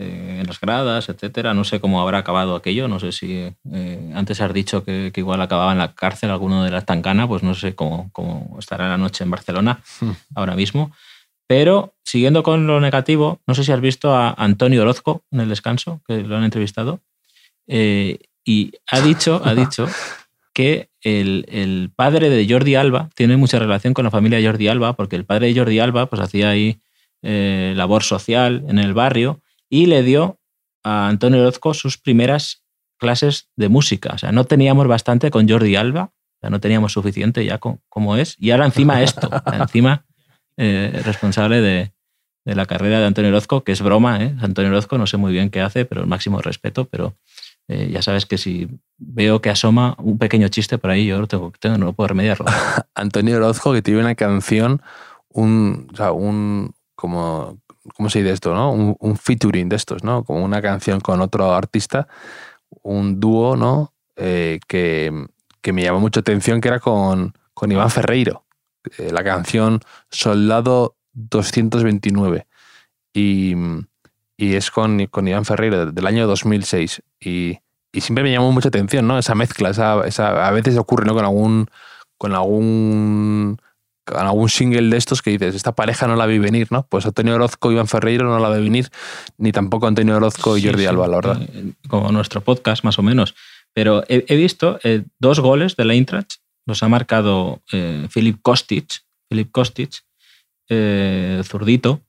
[0.00, 1.52] en las gradas, etcétera.
[1.52, 2.88] No sé cómo habrá acabado aquello.
[2.88, 6.70] No sé si eh, antes has dicho que, igual acababa en la cárcel alguno de
[6.70, 10.10] las Tancana, pues no sé cómo, cómo estará la noche en Barcelona hmm.
[10.34, 10.92] ahora mismo.
[11.46, 15.48] Pero siguiendo con lo negativo, no sé si has visto a Antonio Orozco en el
[15.48, 17.00] descanso, que lo han entrevistado,
[17.66, 19.86] eh, y ha dicho, ha dicho
[20.54, 24.68] que el, el, padre de Jordi Alba tiene mucha relación con la familia de Jordi
[24.68, 26.80] Alba, porque el padre de Jordi Alba pues, hacía ahí
[27.22, 30.38] labor social en el barrio y le dio
[30.82, 32.64] a Antonio Orozco sus primeras
[32.98, 34.10] clases de música.
[34.14, 36.12] O sea, no teníamos bastante con Jordi Alba,
[36.42, 40.04] ya no teníamos suficiente ya como es, y ahora encima esto, encima
[40.56, 41.92] eh, responsable de,
[42.44, 44.34] la carrera de Antonio Orozco, que es broma, ¿eh?
[44.40, 47.14] Antonio Orozco no sé muy bien qué hace, pero el máximo respeto, pero
[47.68, 48.68] eh, ya sabes que si
[48.98, 52.46] veo que asoma un pequeño chiste por ahí, yo tengo, tengo, no puedo remediarlo.
[52.94, 54.82] Antonio Orozco que tiene una canción,
[55.28, 57.60] un, o sea, un como
[57.96, 58.54] ¿cómo se dice esto?
[58.54, 58.72] ¿no?
[58.72, 60.24] Un, un featuring de estos, ¿no?
[60.24, 62.08] Como una canción con otro artista,
[62.82, 63.92] un dúo, ¿no?
[64.16, 65.26] Eh, que,
[65.62, 68.44] que me llamó mucho atención, que era con, con Iván Ferreiro.
[68.98, 72.46] Eh, la canción Soldado 229.
[73.12, 73.54] Y,
[74.36, 77.02] y es con, con Iván Ferreiro del año 2006.
[77.20, 77.58] Y,
[77.92, 79.18] y siempre me llamó mucha atención, ¿no?
[79.18, 81.14] Esa mezcla, esa, esa- a veces ocurre, ¿no?
[81.14, 81.66] Con algún,
[82.18, 83.60] con algún,
[84.04, 86.86] con algún single de estos que dices, esta pareja no la vi venir, ¿no?
[86.88, 88.88] Pues Antonio Orozco y Iván Ferreiro no la vi venir,
[89.38, 91.42] ni tampoco Antonio Orozco y Sí, Jordi sí, Alba, la verdad.
[91.42, 93.34] eh, Como nuestro podcast, más o menos.
[93.72, 96.34] Pero he, he visto eh, dos goles de la Eintracht,
[96.66, 98.86] los ha marcado eh, Filip Kostic,
[99.28, 99.90] Filip Kostic,
[100.68, 102.00] eh, zurdito,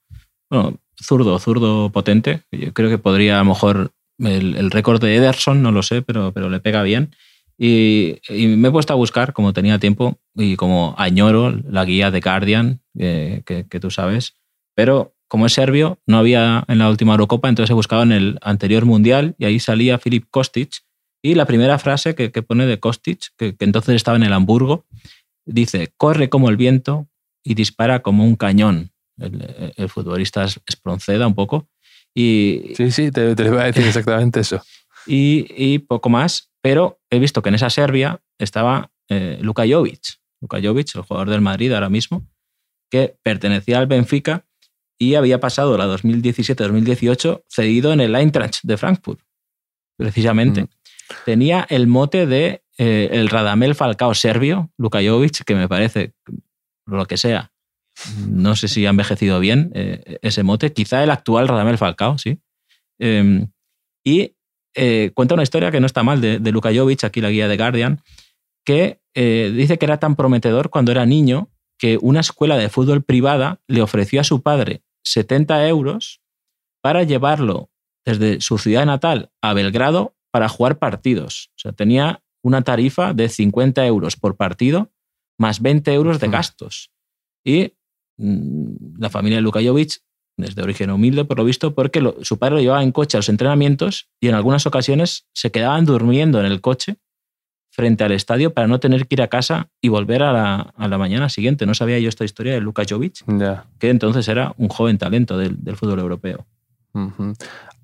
[0.50, 2.42] bueno, zurdo, zurdo potente.
[2.52, 6.02] Yo creo que podría a lo mejor el, el récord de Ederson, no lo sé,
[6.02, 7.16] pero, pero le pega bien.
[7.58, 12.10] Y, y me he puesto a buscar, como tenía tiempo, y como añoro la guía
[12.12, 14.36] de Guardian, eh, que, que tú sabes,
[14.76, 18.40] pero como es serbio, no había en la última Eurocopa, entonces he buscado en el
[18.42, 20.72] anterior Mundial y ahí salía Filip Kostic.
[21.24, 24.34] Y la primera frase que, que pone de Kostic, que, que entonces estaba en el
[24.34, 24.86] Hamburgo,
[25.46, 27.08] dice, corre como el viento
[27.44, 28.92] y dispara como un cañón.
[29.18, 31.70] El, el futbolista es- espronceda un poco.
[32.14, 34.62] Y, Sí, sí, te, te iba a decir exactamente eso.
[35.08, 40.20] y, y poco más, pero he visto que en esa Serbia estaba eh, Luka Jovic,
[40.42, 42.28] Luka Jovic, el jugador del Madrid ahora mismo,
[42.90, 44.46] que pertenecía al Benfica
[45.00, 49.22] y había pasado la 2017-2018 cedido en el Eintracht de Frankfurt,
[49.98, 50.64] precisamente.
[50.64, 50.68] Mm.
[51.26, 56.14] Tenía el mote de eh, el Radamel Falcao serbio, Luka Jovic, que me parece,
[56.86, 57.52] lo que sea,
[58.28, 62.40] no sé si ha envejecido bien eh, ese mote, quizá el actual Radamel Falcao, sí.
[63.00, 63.48] Eh,
[64.04, 64.36] y
[64.76, 67.48] eh, cuenta una historia que no está mal de, de Luka Jovic, aquí la guía
[67.48, 68.02] de Guardian,
[68.66, 73.04] que eh, dice que era tan prometedor cuando era niño que una escuela de fútbol
[73.04, 76.22] privada le ofreció a su padre 70 euros
[76.82, 77.70] para llevarlo
[78.06, 81.52] desde su ciudad natal a Belgrado para jugar partidos.
[81.56, 84.92] O sea, tenía una tarifa de 50 euros por partido
[85.38, 86.92] más 20 euros de gastos.
[87.44, 87.74] Y
[88.18, 90.02] mm, la familia de Luka Jovic
[90.44, 93.18] es de origen humilde, por lo visto, porque lo- su padre lo llevaba en coche
[93.18, 96.98] a los entrenamientos y en algunas ocasiones se quedaban durmiendo en el coche
[97.74, 100.88] frente al estadio para no tener que ir a casa y volver a la, a
[100.90, 101.66] la mañana siguiente.
[101.66, 103.24] No sabía yo esta historia de Luka Jovic,
[103.80, 106.46] que entonces era un joven talento del, del fútbol europeo.
[106.94, 107.34] Ujú.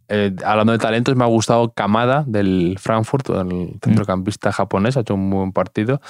[0.10, 5.16] Eh, hablando de talentos, me ha gustado Kamada del Frankfurt, el centrocampista japonés, ha hecho
[5.16, 6.02] un buen partido.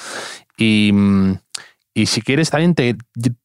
[0.58, 1.34] Y, mm,
[2.02, 2.96] y si quieres, también te-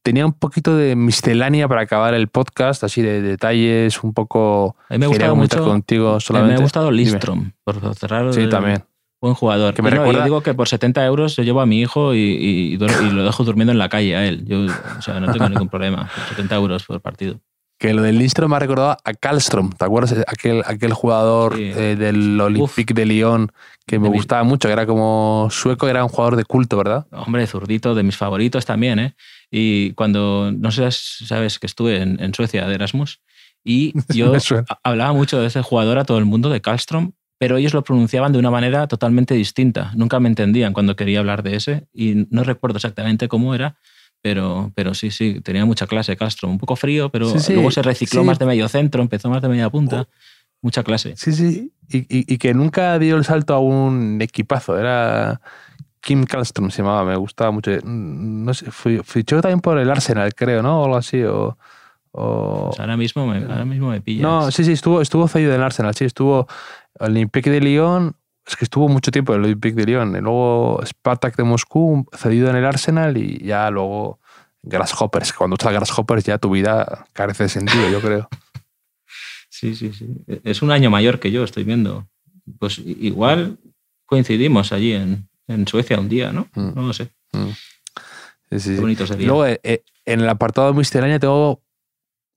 [0.03, 4.77] tenía un poquito de miscelánea para acabar el podcast, así de detalles, un poco.
[4.89, 5.65] A mí me ha gustado mucho.
[5.65, 6.57] contigo Me solamente.
[6.57, 6.97] ha gustado Dime.
[7.05, 8.33] Lindstrom, por cerrar.
[8.35, 8.85] Sí, el- también.
[9.21, 9.73] Buen jugador.
[9.73, 12.13] Que me no, yo recuerda- digo que por 70 euros yo llevo a mi hijo
[12.13, 14.45] y, lo dejo durmiendo en la calle a él.
[14.47, 14.67] Yo,
[14.99, 16.11] o sea, no tengo ningún problema.
[16.13, 17.39] Por 70 euros por partido.
[17.83, 20.14] Que lo del Lindstrom me ha recordado a Karlström, ¿te acuerdas?
[20.28, 21.64] Aquel, aquel jugador Sí.
[21.74, 23.51] eh, del Olympique de Lyon
[23.89, 26.76] que me De mi- gustaba mucho, que era como sueco, era un jugador de culto,
[26.76, 27.09] ¿verdad?
[27.11, 29.16] Hombre, zurdito, de mis favoritos también, ¿eh?
[29.51, 33.20] Y cuando, no sé sabes que estuve en, en Suecia de Erasmus
[33.64, 34.33] y yo
[34.85, 38.33] hablaba mucho de ese jugador a todo el mundo, de Karlström, pero ellos lo pronunciaban
[38.33, 39.91] de una manera totalmente distinta.
[39.97, 43.74] Nunca me entendían cuando quería hablar de ese y no recuerdo exactamente cómo era,
[44.23, 46.53] pero, pero sí, sí, tenía mucha clase Karlström.
[46.53, 48.27] Un poco frío, pero Sí, sí, luego se recicló sí.
[48.27, 50.09] más de medio centro, empezó más de media punta.
[50.62, 51.14] Mucha clase.
[51.16, 51.73] Sí, sí.
[51.89, 54.79] Y, y- y que nunca dio el salto a un equipazo.
[54.79, 55.41] Era
[56.01, 57.73] Kim Karlström, se llamaba, me gustaba mucho.
[57.73, 60.81] Mm, No sé, fui- fichó también por el Arsenal, creo, ¿no?
[60.81, 61.20] O algo así.
[61.25, 61.59] O,
[62.12, 64.23] o- Pues ahora mismo me, ahora mismo me pillas.
[64.23, 66.47] No, sí, sí, estuvo, estuvo cedido en Arsenal, sí, estuvo
[67.01, 68.14] Olympique de Lyon.
[68.53, 70.15] Es que estuvo mucho tiempo en el Olympique de Lyon.
[70.15, 74.21] Y luego Spartak de Moscú, cedido en el Arsenal y ya luego
[74.63, 75.33] Grasshoppers.
[75.33, 78.29] Cuando estás Grasshoppers ya tu vida carece de sentido, yo creo.
[79.49, 80.09] Sí, sí, sí.
[80.45, 82.09] Es un año mayor que yo, estoy viendo.
[82.59, 83.59] Pues igual
[84.07, 86.49] coincidimos allí en, en Suecia un día, ¿no?
[86.55, 86.75] Mm.
[86.75, 87.11] No lo sé.
[87.33, 87.49] Mm.
[88.51, 88.81] Sí, sí, Qué sí.
[88.81, 89.27] bonito sería.
[89.27, 91.63] Luego, eh, eh, en el apartado miscelánea tengo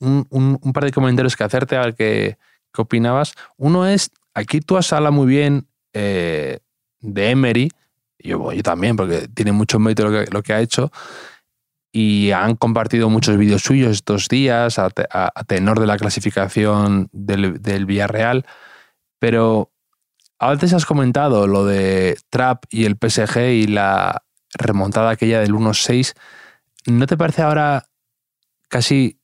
[0.01, 2.37] un, un- un par de comentarios que hacerte, a ver qué,
[2.73, 3.33] qué opinabas.
[3.57, 6.59] Uno es, aquí tú has hablado muy bien eh,
[6.99, 7.71] de Emery,
[8.19, 10.91] yo, también, porque tiene mucho mérito lo que, lo que ha hecho,
[11.91, 15.97] y han compartido muchos vídeos suyos estos días a, te- a- a tenor de la
[15.97, 18.45] clasificación del, del Villarreal,
[19.19, 19.71] pero
[20.37, 24.23] antes has comentado lo de Trap y el PSG y la
[24.53, 26.13] remontada aquella del 1-6.
[26.87, 27.85] ¿No te parece ahora
[28.67, 29.17] casi,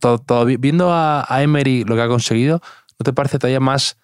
[0.00, 2.60] to- viendo a, a Emery lo que ha conseguido,
[2.98, 3.98] ¿no te parece todavía más,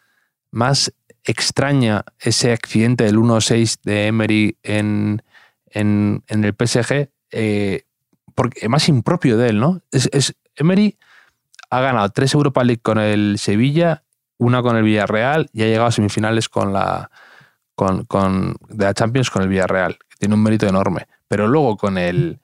[0.52, 0.92] más
[1.30, 5.22] extraña ese accidente del 1-6 de Emery en,
[5.66, 7.10] en, en el PSG?
[7.32, 7.82] Eh,
[8.34, 9.80] porque más impropio de él, ¿no?
[9.92, 10.98] Es, es- Emery
[11.70, 14.02] ha ganado tres Europa League con el Sevilla,
[14.38, 17.10] una con el Villarreal y ha llegado a semifinales con la,
[17.74, 21.06] con, con, de la Champions con el Villarreal, que tiene un mérito enorme.
[21.28, 22.40] Pero luego con el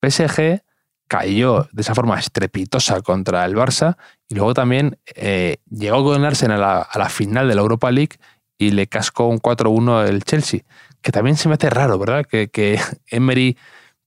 [0.00, 0.62] PSG
[1.10, 3.96] cayó de esa forma estrepitosa contra el Barça
[4.28, 7.62] y luego también eh, llegó con el Arsenal a la, a la final de la
[7.62, 8.20] Europa League
[8.58, 10.60] y le cascó un 4-1 el Chelsea,
[11.02, 12.24] que también se me hace raro, ¿verdad?
[12.24, 13.58] Que, que Emery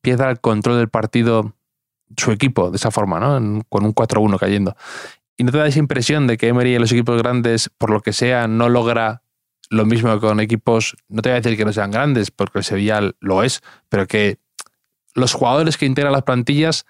[0.02, 1.54] pierda el control del partido
[2.16, 3.64] su equipo de esa forma, ¿no?
[3.68, 4.78] Con un 4-1 cayendo.
[5.36, 8.00] ¿Y no te da esa impresión de que Emery en los equipos grandes, por lo
[8.00, 9.24] que sea, no logra
[9.70, 12.64] lo mismo con equipos, no te voy a decir que no sean grandes, porque el
[12.64, 14.38] Sevilla lo es, pero que
[15.14, 16.86] los jugadores que integran las plantillas,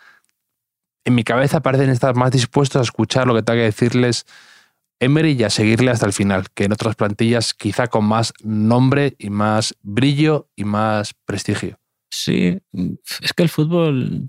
[1.06, 4.26] en mi cabeza parecen estar más dispuestos a escuchar lo que tenga que decirles
[5.00, 9.16] Emery y a seguirle hasta el final, que en otras plantillas quizá con más nombre
[9.18, 11.80] y más brillo y más prestigio.
[12.10, 12.60] Sí,
[13.22, 14.28] es que el fútbol,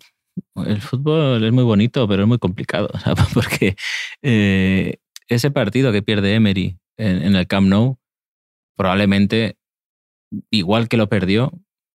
[0.57, 2.89] el fútbol es muy bonito, pero es muy complicado,
[3.35, 3.77] porque
[4.23, 4.97] eh,
[5.29, 7.99] ese partido que pierde Emery en, en el Camp Nou,
[8.77, 9.59] probablemente,
[10.51, 11.53] igual que lo perdió,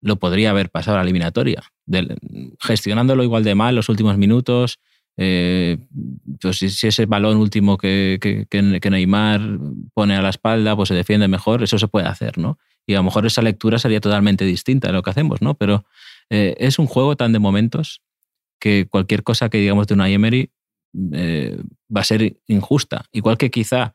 [0.07, 1.63] lo podría haber pasado a la eliminatoria,
[2.61, 4.79] gestionándolo igual de mal los últimos minutos.
[5.19, 5.79] eh,
[6.41, 9.41] pues si, si ese balón último que, que- Neymar
[9.95, 12.59] pone a la espalda, pues se defiende mejor, eso se puede hacer, ¿no?
[12.87, 15.55] Y a lo mejor esa lectura sería totalmente distinta de lo que hacemos, ¿no?
[15.55, 15.87] Pero
[16.31, 18.03] eh, es un juego tan de momentos
[18.61, 20.51] que cualquier cosa que digamos de una Emery
[21.13, 21.59] eh,
[21.95, 23.07] va a ser injusta.
[23.13, 23.95] Igual que quizá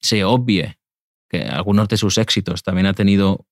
[0.00, 0.78] se obvie
[1.28, 3.46] que algunos de sus éxitos también ha tenido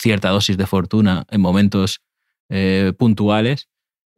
[0.00, 2.00] cierta dosis de fortuna en momentos
[2.48, 3.68] eh, puntuales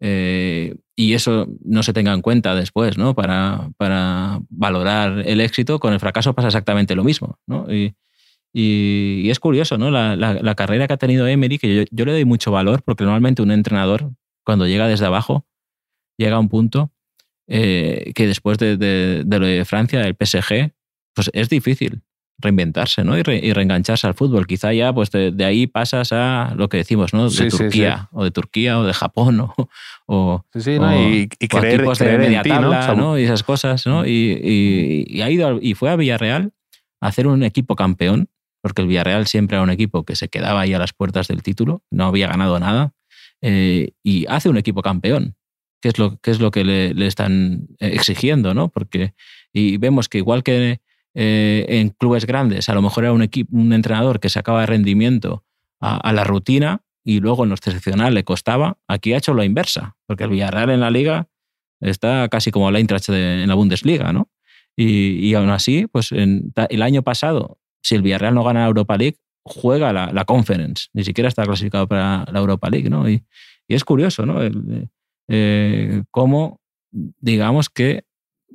[0.01, 3.15] eh, y eso no se tenga en cuenta después, ¿no?
[3.15, 7.67] Para, para valorar el éxito, con el fracaso pasa exactamente lo mismo, ¿no?
[7.73, 7.95] Y,
[9.31, 9.91] es curioso, ¿no?
[9.91, 13.51] La, carrera que ha tenido Emery, que yo, le doy mucho valor, porque normalmente un
[13.51, 14.13] entrenador,
[14.45, 15.45] cuando llega desde abajo,
[16.17, 16.93] llega a un punto
[17.49, 20.73] eh, que después de, de- de lo de Francia, del PSG,
[21.15, 22.03] pues es difícil
[22.39, 23.17] reinventarse ¿no?
[23.17, 24.47] y, re- y reengancharse al fútbol.
[24.47, 27.25] Quizá ya pues de, de ahí pasas a lo que decimos, ¿no?
[27.25, 29.69] De Sí, sí, Turquía, o de Turquía, o de Japón, o,
[30.07, 30.45] o,
[30.79, 30.85] ¿no?
[30.97, 31.29] o- y,
[31.61, 32.57] creer, equipos de en ti, ¿no?
[32.97, 33.19] ¿no?
[33.19, 34.07] Y esas cosas, ¿no?
[34.07, 36.53] Y, y- ha ido y fue a Villarreal
[37.01, 38.29] a hacer un equipo campeón,
[38.63, 41.43] porque el Villarreal siempre era un equipo que se quedaba ahí a las puertas del
[41.43, 42.93] título, no había ganado nada,
[43.43, 45.37] eh, y hace un equipo campeón,
[45.83, 48.71] que es lo, que es lo que le, le están eh, exigiendo, ¿no?
[48.71, 49.13] Porque,
[49.53, 50.81] y vemos que igual que
[51.15, 54.67] eh, en clubes grandes, a lo mejor era un, equipo, un entrenador que sacaba de
[54.67, 55.45] rendimiento
[55.81, 59.45] a, a la rutina y luego en los excepcional le costaba, aquí ha hecho la
[59.45, 61.29] inversa, porque el Villarreal en la liga
[61.81, 64.31] está casi como el Eintracht en la Bundesliga, ¿no?
[64.77, 68.67] Y, y aún así, pues en- el año pasado, si el Villarreal no gana la
[68.67, 73.09] Europa League, juega la, la Conference, ni siquiera está clasificado para la Europa League, ¿no?
[73.09, 73.23] Y,
[73.69, 74.41] y es curioso, ¿no?
[74.43, 74.89] El,
[75.29, 76.61] eh, cómo,
[76.91, 78.05] digamos que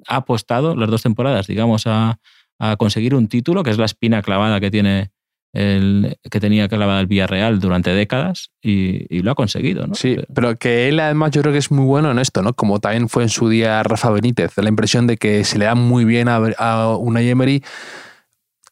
[0.07, 2.20] ha apostado las dos temporadas, digamos, a,
[2.60, 5.12] a conseguir un título, que es la espina clavada que tiene
[5.53, 9.95] el, que tenía clavada el Villarreal durante décadas y, y lo ha conseguido, ¿no?
[9.95, 12.53] Sí, pero que él además yo creo que es muy bueno en esto, ¿no?
[12.53, 15.74] Como también fue en su día Rafa Benítez, la impresión de que se le da
[15.74, 17.64] muy bien a, a Unai Emery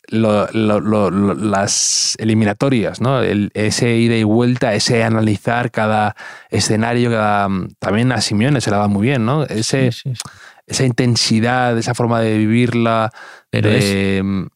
[0.10, 3.22] lo- lo- lo- lo- las eliminatorias, ¿no?
[3.22, 6.16] El- ese ida y vuelta, ese analizar cada
[6.50, 9.44] escenario, cada, también a Simeone se le da muy bien, ¿no?
[9.44, 10.22] Ese, Sí, sí, sí.
[10.68, 13.12] Esa intensidad, esa forma de vivirla,
[13.50, 14.48] Pero es, de,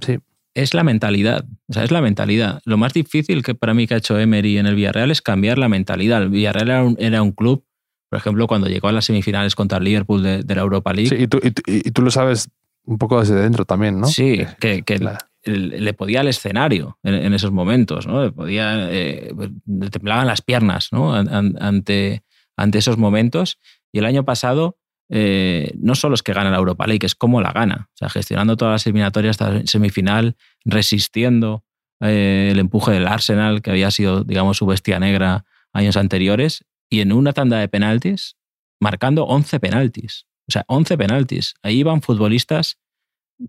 [0.00, 0.18] sí.
[0.54, 1.44] es la mentalidad.
[1.68, 2.60] O sea, es la mentalidad.
[2.64, 5.58] Lo más difícil que para mí que ha hecho Emery en el Villarreal es cambiar
[5.58, 6.22] la mentalidad.
[6.22, 7.64] El Villarreal era un, era un club,
[8.08, 11.08] por ejemplo, cuando llegó a las semifinales contra el Liverpool de, de la Europa League.
[11.10, 12.48] Sí, y, tú, y tú- y tú lo sabes
[12.84, 14.06] un poco desde dentro también, ¿no?
[14.06, 18.22] Sí, que, que La- le podía al escenario en, esos momentos, ¿no?
[18.24, 19.32] Le podía, eh,
[19.66, 21.12] le temblaban las piernas, ¿no?
[21.14, 22.22] An- an- Ante,
[22.56, 23.58] ante esos momentos.
[23.92, 24.76] Y el año pasado
[25.08, 27.88] eh, no solo es que gana la Europa League, es cómo la gana.
[27.94, 31.64] O sea, gestionando todas las eliminatorias hasta semifinal, resistiendo
[32.00, 37.00] eh, el empuje del Arsenal, que había sido, digamos, su bestia negra años anteriores, y
[37.00, 38.36] en una tanda de penaltis,
[38.80, 40.26] marcando 11 penaltis.
[40.48, 41.54] O sea, 11 penaltis.
[41.62, 42.78] Ahí iban futbolistas,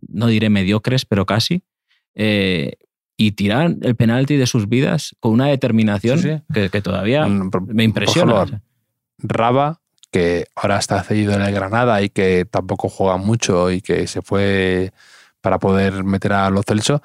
[0.08, 1.64] no diré mediocres, pero casi,
[2.16, 2.74] eh,
[3.18, 6.42] y tiran el penalti de sus vidas con una determinación Sí, sí.
[6.54, 8.46] Que, que todavía Mm, por- me impresiona.
[8.46, 8.62] por
[9.20, 9.82] Raba,
[10.12, 14.22] que ahora está cedido en el Granada y que tampoco juega mucho y que se
[14.22, 14.92] fue
[15.42, 17.02] para poder meter a Lo Celso,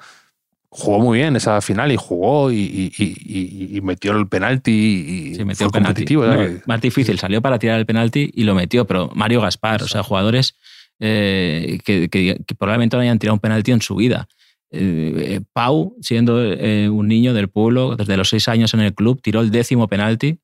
[0.69, 5.35] jugó muy bien esa final y jugó y, y- y- y- metió el penalti y
[5.35, 6.25] Sí, metió fue el competitivo.
[6.25, 9.87] No, más difícil, salió para tirar el penalti y lo metió, pero Mario Gaspar, o
[9.87, 10.55] sea, jugadores
[10.99, 14.27] eh, que, que- que probablemente no hayan tirado un penalti en su vida.
[14.71, 19.21] Eh, Pau, siendo eh, un niño del pueblo, desde los seis años en el club,
[19.21, 20.39] tiró el décimo penalti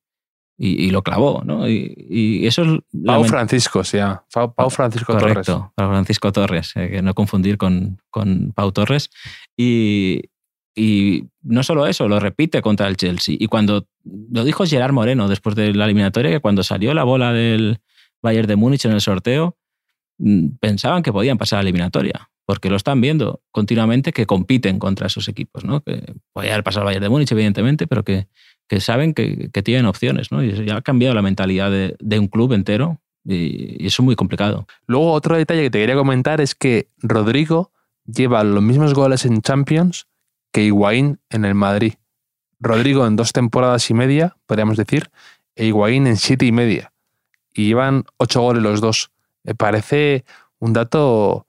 [0.62, 1.66] y, lo clavó, ¿no?
[1.66, 2.80] Y, eso es...
[3.06, 3.96] Pau Francisco, sí,
[4.30, 5.72] Pau, Pau Francisco Correcto, Torres.
[5.74, 9.08] Pau Francisco Torres, eh, que no confundir con, con Pau Torres.
[9.56, 10.24] Y,
[10.76, 13.36] y no solo eso, lo repite contra el Chelsea.
[13.38, 17.32] Y cuando lo dijo Gerard Moreno después de la eliminatoria, que cuando salió la bola
[17.32, 17.80] del
[18.22, 19.56] Bayern de Múnich en el sorteo,
[20.18, 24.78] mm, pensaban que podían pasar a la eliminatoria, porque lo están viendo continuamente que compiten
[24.78, 25.80] contra esos equipos, ¿no?
[25.80, 28.26] Que podía haber pasado al Bayern de Múnich, evidentemente, pero que,
[28.70, 30.44] que saben que, que, tienen opciones, ¿no?
[30.44, 34.04] Y ya ha cambiado la mentalidad de, de un club entero y, y, eso es
[34.04, 34.64] muy complicado.
[34.86, 37.72] Luego, otro detalle que te quería comentar es que Rodrigo
[38.06, 40.06] lleva los mismos goles en Champions
[40.52, 41.94] que Higuaín en el Madrid.
[42.60, 45.10] Rodrigo en dos temporadas y media, podríamos decir,
[45.56, 46.92] e Higuaín en siete y media.
[47.52, 49.10] Y llevan ocho goles los dos.
[49.42, 50.24] Me parece
[50.60, 51.44] un dato,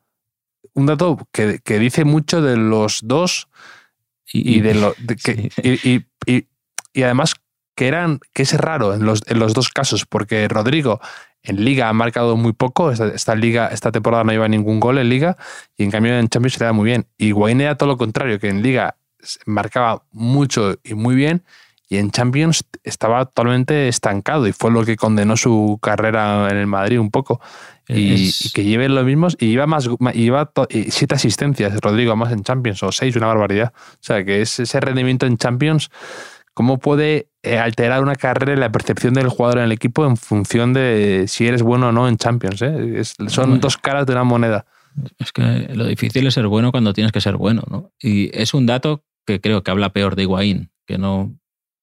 [0.74, 3.48] un dato que, que dice mucho de los dos
[4.34, 5.80] y, y de lo de que, sí.
[6.26, 6.48] y, y,
[6.94, 7.36] y además
[7.76, 11.00] que eran que es raro en los, en los dos casos, porque Rodrigo
[11.44, 14.98] en Liga ha marcado muy poco, esta, esta, liga, esta temporada no lleva ningún gol
[15.00, 15.38] en Liga,
[15.78, 17.08] y en cambio en Champions se le da muy bien.
[17.18, 18.96] Y Wayne era todo lo contrario, que en Liga
[19.46, 21.44] marcaba mucho y muy bien,
[21.90, 26.68] y en Champions estaba totalmente estancado, y fue lo que condenó su carrera en el
[26.68, 27.42] Madrid un poco.
[27.88, 28.46] Y, es...
[28.46, 30.52] y que lleve los mismos, y iba más, iba
[30.90, 33.74] siete asistencias, Rodrigo, más en Champions, o seis, una barbaridad.
[33.76, 35.90] O sea, que es ese rendimiento en Champions
[36.54, 40.18] cómo puede eh, alterar una carrera y la percepción del jugador en el equipo en
[40.18, 42.62] función de si eres bueno o no en Champions.
[42.62, 43.00] ¿eh?
[43.00, 44.66] Es, son dos caras de una moneda.
[45.18, 47.64] Es que lo difícil es ser bueno cuando tienes que ser bueno.
[47.70, 47.92] ¿no?
[48.02, 51.36] Y es un dato que creo que habla peor de Higuaín, que, no,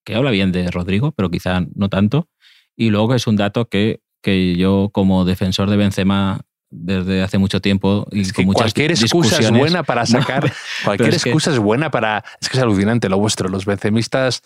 [0.04, 2.28] que habla bien de Rodrigo, pero quizá no tanto.
[2.76, 7.60] Y luego es un dato que, que yo como defensor de Benzema desde hace mucho
[7.60, 10.50] tiempo y es que con muchas cualquier excusa es buena para sacar no,
[10.84, 14.42] cualquier es excusa que, es buena para es que es alucinante lo vuestro los bencemistas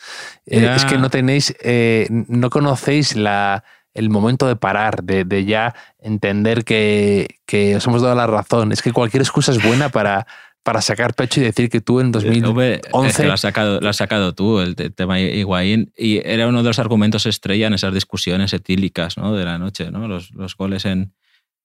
[0.46, 3.64] eh, es que no tenéis eh, no conocéis la
[3.94, 8.72] el momento de parar de, de ya entender que, que os hemos dado la razón
[8.72, 10.26] es que cualquier excusa es buena para
[10.62, 13.88] para sacar pecho y decir que tú en 2011 es que lo has sacado, lo
[13.88, 17.92] has sacado tú el tema Higuaín y era uno de los argumentos estrella en esas
[17.92, 19.34] discusiones etílicas ¿no?
[19.34, 20.06] de la noche ¿no?
[20.06, 21.12] los, los goles en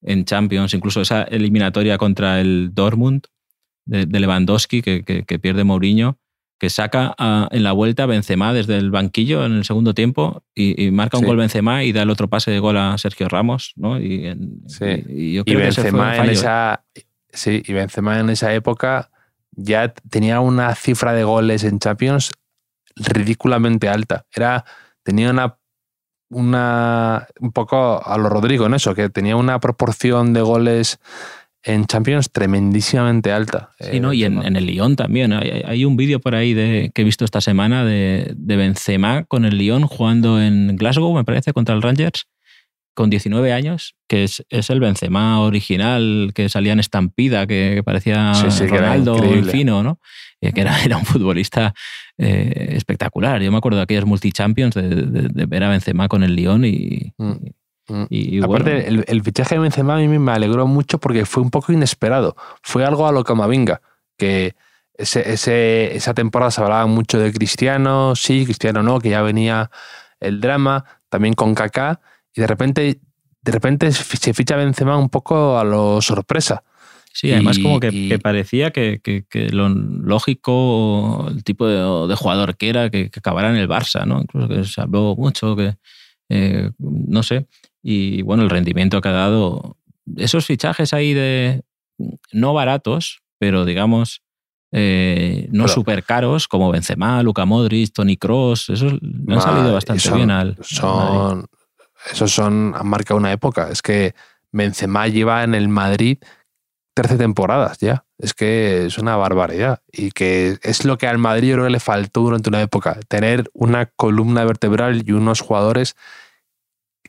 [0.01, 3.25] en Champions, incluso esa eliminatoria contra el Dortmund
[3.85, 6.19] de, de Lewandowski que, que, que, pierde Mourinho,
[6.59, 10.43] que saca a, en la vuelta a Benzema desde el banquillo en el segundo tiempo
[10.53, 11.27] y, y marca un sí.
[11.27, 13.99] gol Benzema y da el otro pase de gol a Sergio Ramos, ¿no?
[13.99, 14.85] Y, en, sí.
[15.07, 16.83] y, y yo creo Benzema que en esa
[17.29, 19.09] sí, y Benzema en esa época
[19.51, 22.31] ya tenía una cifra de goles en Champions
[22.95, 24.25] ridículamente alta.
[24.33, 24.65] Era
[25.03, 25.57] tenía una
[26.29, 30.99] una un poco a lo Rodrigo en eso, que tenía una proporción de goles
[31.63, 33.71] en Champions tremendísimamente alta.
[33.79, 34.13] Sí, ¿no?
[34.13, 35.33] y en, en, el Lyon también.
[35.33, 39.25] Hay, hay un vídeo por ahí de, que he visto esta semana de, de, Benzema
[39.25, 42.27] con el Lyon jugando en Glasgow, me parece, contra el Rangers,
[42.97, 47.83] con 19 años, que es, es el Benzema original que salía en estampida, que, que
[47.83, 49.99] parecía sí, sí, Ronaldo que fino, ¿no?
[50.41, 51.75] que era, era un futbolista
[52.17, 53.39] eh, espectacular.
[53.43, 56.65] Yo me acuerdo de aquellos multichampions de, de, de ver a Benzema con el Lyon
[56.65, 57.33] y, mm.
[58.09, 58.87] Y, y, Aparte, bueno.
[58.87, 62.35] el, el, fichaje de Benzema a mí me alegró mucho porque fue un poco inesperado.
[62.63, 63.81] Fue algo a lo Camavinga,
[64.17, 64.55] que
[64.95, 69.69] ese, ese, esa temporada se hablaba mucho de Cristiano, sí, Cristiano no, que ya venía
[70.19, 72.01] el drama, también con Kaká,
[72.37, 73.01] y de repente,
[73.41, 76.63] de repente se ficha Benzema un poco a lo sorpresa.
[77.11, 78.09] Sí, además y, como que, y...
[78.09, 83.09] que parecía que, que, que, lo lógico, el tipo de, de jugador que era, que,
[83.17, 84.21] acabara en el Barça, ¿no?
[84.21, 85.77] Incluso que se habló mucho, que
[86.29, 87.47] eh, no sé.
[87.81, 89.77] Y bueno, el rendimiento que ha dado,
[90.15, 91.63] esos fichajes ahí de
[92.31, 94.21] no baratos, pero digamos
[94.71, 98.93] eh, no súper caros, como Benzema, Luka Modric, Tony Cross, esos
[99.27, 100.55] han salido bastante son, bien al.
[100.61, 101.56] Son, al
[102.11, 103.69] esos son, han marcado una época.
[103.69, 104.15] Es que
[104.51, 106.19] Benzema lleva en el Madrid
[106.93, 108.05] 13 temporadas ya.
[108.17, 109.81] Es que es una barbaridad.
[109.91, 112.99] Y que es lo que al Madrid yo creo que le faltó durante una época.
[113.07, 115.95] Tener una columna vertebral y unos jugadores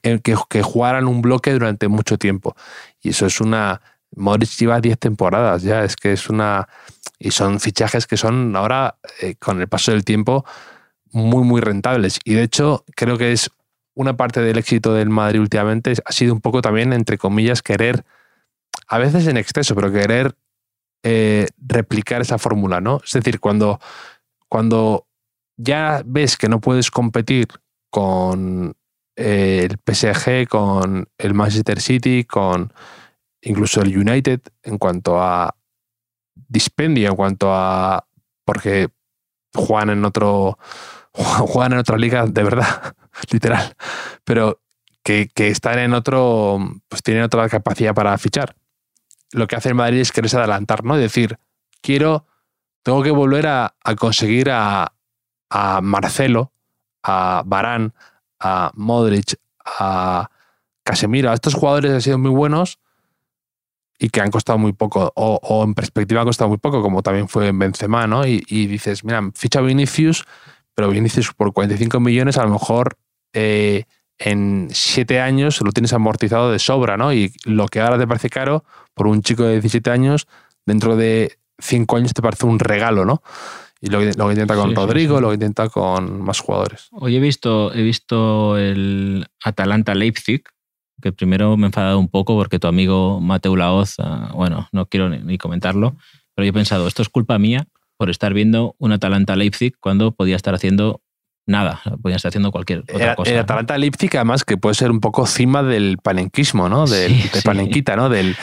[0.03, 2.55] que, jugaran un bloque durante mucho tiempo.
[3.03, 3.80] Y eso es una.
[4.16, 6.68] Modric lleva 10 temporadas ya, es que es una.
[7.18, 10.44] Y son fichajes que son ahora, eh, con el paso del tiempo,
[11.12, 12.20] muy, muy rentables.
[12.24, 13.51] Y de hecho, creo que es
[13.99, 18.05] una parte del éxito del Madrid últimamente, ha sido un poco también, entre comillas, querer,
[18.86, 20.36] a veces en exceso, pero querer
[21.03, 23.01] eh, replicar esa fórmula, ¿no?
[23.05, 23.80] Es decir, cuando,
[24.49, 25.09] cuando
[25.57, 27.49] ya ves que no puedes competir
[27.90, 28.76] con
[29.16, 32.72] eh, el PSG, con el Manchester City, con
[33.42, 35.57] incluso el United en cuanto a
[36.36, 38.07] dispendio, en cuanto a
[38.44, 38.90] porque
[39.53, 40.57] juegan en otro
[41.12, 42.94] juegan en otra liga de verdad,
[43.31, 43.75] literal.
[44.25, 44.61] pero
[45.03, 46.59] que, que, están en otro,
[46.89, 48.57] pues tienen otra capacidad para fichar.
[49.33, 50.97] Lo que hace el Madrid es quererse adelantar, ¿no?
[50.97, 51.39] Es decir,
[51.81, 52.27] quiero,
[52.83, 54.93] tengo que volver a, conseguir a,
[55.51, 56.53] a, Marcelo,
[57.03, 57.95] a Barán,
[58.39, 60.31] a Modric, a
[60.83, 62.79] Casemiro, a estos jugadores han sido muy buenos
[63.99, 67.29] y que han costado muy poco, o, en perspectiva han costado muy poco, como también
[67.29, 68.25] fue en Benzema, ¿no?
[68.27, 70.25] Y, dices, mira, ficha Vinicius,
[70.75, 72.97] pero Vinicius por 45 millones a lo mejor
[73.39, 73.84] eh,
[74.18, 77.12] en 7 años lo tienes amortizado de sobra, ¿no?
[77.12, 78.64] Y lo que ahora te parece caro
[78.95, 80.26] por un chico de 17 años,
[80.66, 83.22] dentro de 5 años te parece un regalo, ¿no?
[83.80, 86.89] Y lo, lo que intenta con Rodrigo, lo que intenta con más jugadores.
[86.91, 90.43] Hoy he visto, he visto el Atalanta Leipzig,
[91.01, 93.97] que primero me he enfadado un poco porque tu amigo Mateo Laoz,
[94.34, 95.97] bueno, no quiero ni, comentarlo,
[96.34, 100.11] pero yo he pensado, esto es culpa mía por estar viendo un Atalanta Leipzig cuando
[100.11, 101.03] podía estar haciendo
[101.49, 103.30] nada, podía estar haciendo cualquier otra cosa.
[103.30, 106.86] El Atalanta Leipzig, además, que puede ser un poco cima del panenquismo, ¿no?
[106.86, 108.09] Del, panenquita, ¿no?
[108.09, 108.36] Del,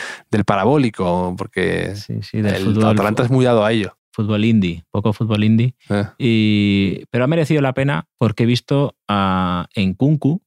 [0.46, 1.94] parabólico, porque
[2.34, 3.98] el Atalanta es muy dado a ello.
[4.12, 5.76] Fútbol indie, poco fútbol indie.
[5.90, 6.06] Eh.
[6.18, 10.42] Y, pero ha merecido la pena porque he visto a Kunku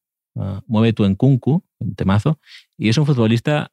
[0.66, 2.38] Mueve tu Kunku, un temazo,
[2.76, 3.72] y es un futbolista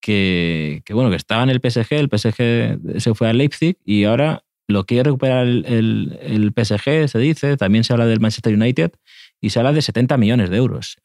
[0.00, 4.44] que, bueno, que estaba en el PSG, el PSG se fue a Leipzig y ahora
[4.68, 8.92] lo quiere recuperar el, el, PSG, se dice, también se habla del Manchester United
[9.40, 10.96] y se habla de 70 millones de euros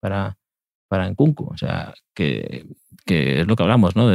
[0.00, 0.38] para,
[0.88, 1.12] para.
[1.16, 2.66] O sea, que,
[3.06, 4.08] es lo que hablamos, ¿no?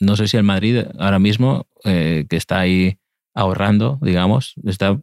[0.00, 2.98] no sé si el Madrid ahora mismo, eh, que está ahí
[3.34, 5.00] ahorrando, digamos, está,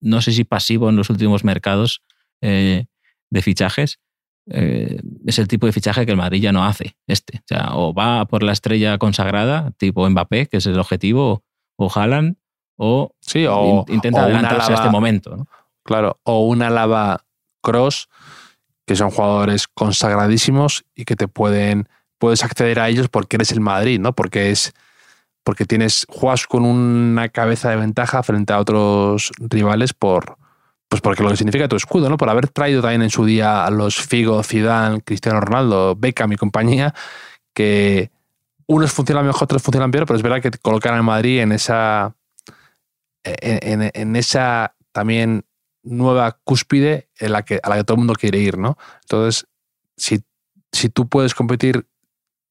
[0.00, 2.02] no sé si pasivo en los últimos mercados,
[2.40, 2.86] eh,
[3.30, 4.00] de fichajes,
[4.48, 7.38] eh, es el tipo de fichaje que el Madrid ya no hace, este.
[7.38, 11.44] O, sea, o va por la estrella consagrada, tipo Mbappé, que es el objetivo,
[11.76, 12.36] o Haaland,
[12.76, 15.46] o, sí, o intenta adelantarse a este momento.
[15.82, 17.24] Claro, o una lava
[17.62, 18.08] cross,
[18.86, 23.60] que son jugadores consagradísimos y que te pueden, puedes acceder a ellos porque eres el
[23.60, 24.12] Madrid, ¿no?
[24.12, 24.74] Porque es
[25.46, 30.38] porque tienes, juegas con una cabeza de ventaja frente a otros rivales por,
[30.88, 32.16] pues porque lo que significa tu escudo, ¿no?
[32.16, 36.36] Por haber traído también en su día a los Figo, Zidane, Cristiano Ronaldo, Beckham y
[36.36, 36.94] compañía,
[37.54, 38.10] que
[38.66, 41.52] unos funcionan mejor, otros funcionan peor, pero es verdad que te colocan al Madrid en
[41.52, 42.14] esa.
[43.24, 45.44] En, esa también
[45.82, 48.78] nueva cúspide en la que, a la que todo el mundo quiere ir, ¿no?
[49.02, 49.48] Entonces,
[49.96, 50.22] si,
[50.70, 51.88] si tú puedes competir,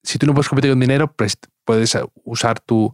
[0.04, 2.94] si tú no puedes competir con dinero, pues puedes usar tu,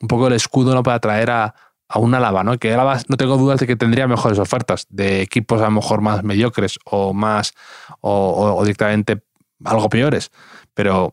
[0.00, 0.84] un poco el escudo ¿no?
[0.84, 1.54] para atraer a,
[1.88, 2.58] a una lava, ¿no?
[2.58, 6.00] Que Álava no tengo dudas de que tendría mejores ofertas de equipos a lo mejor
[6.00, 7.54] más mediocres o más
[8.00, 9.22] o, directamente
[9.64, 10.30] algo peores,
[10.74, 11.12] pero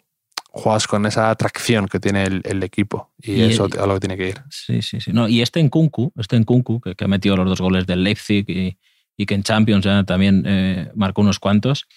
[0.54, 4.18] juegas con esa atracción que tiene el, equipo y, eso es a lo que tiene
[4.18, 4.42] que ir.
[4.52, 5.12] Sí, sí, sí.
[5.12, 8.04] No, y este en Kunku, este en Kunku, que, ha metido los dos goles del
[8.04, 8.78] Leipzig y,
[9.18, 11.88] y que en Champions ya también eh, marcó unos cuantos,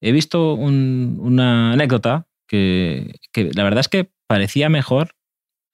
[0.00, 5.14] he visto una anécdota que, que la verdad es que parecía mejor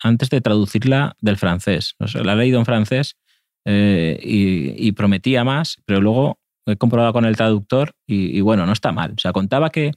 [0.02, 1.94] antes de traducirla del francés.
[1.98, 3.16] la he leído en francés
[3.64, 8.92] eh, y, prometía más, pero luego he comprobado con el traductor y, bueno, no está
[8.92, 9.12] mal.
[9.16, 9.92] O sea, contaba que,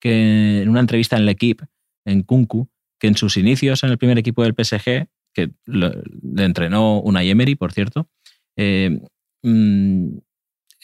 [0.00, 1.64] que en una entrevista en L'Equipe,
[2.06, 7.00] en Kunku, que en sus inicios en el primer equipo del PSG, que le entrenó
[7.00, 8.08] una Emery, por cierto,
[8.56, 9.00] eh,
[9.42, 10.16] mm,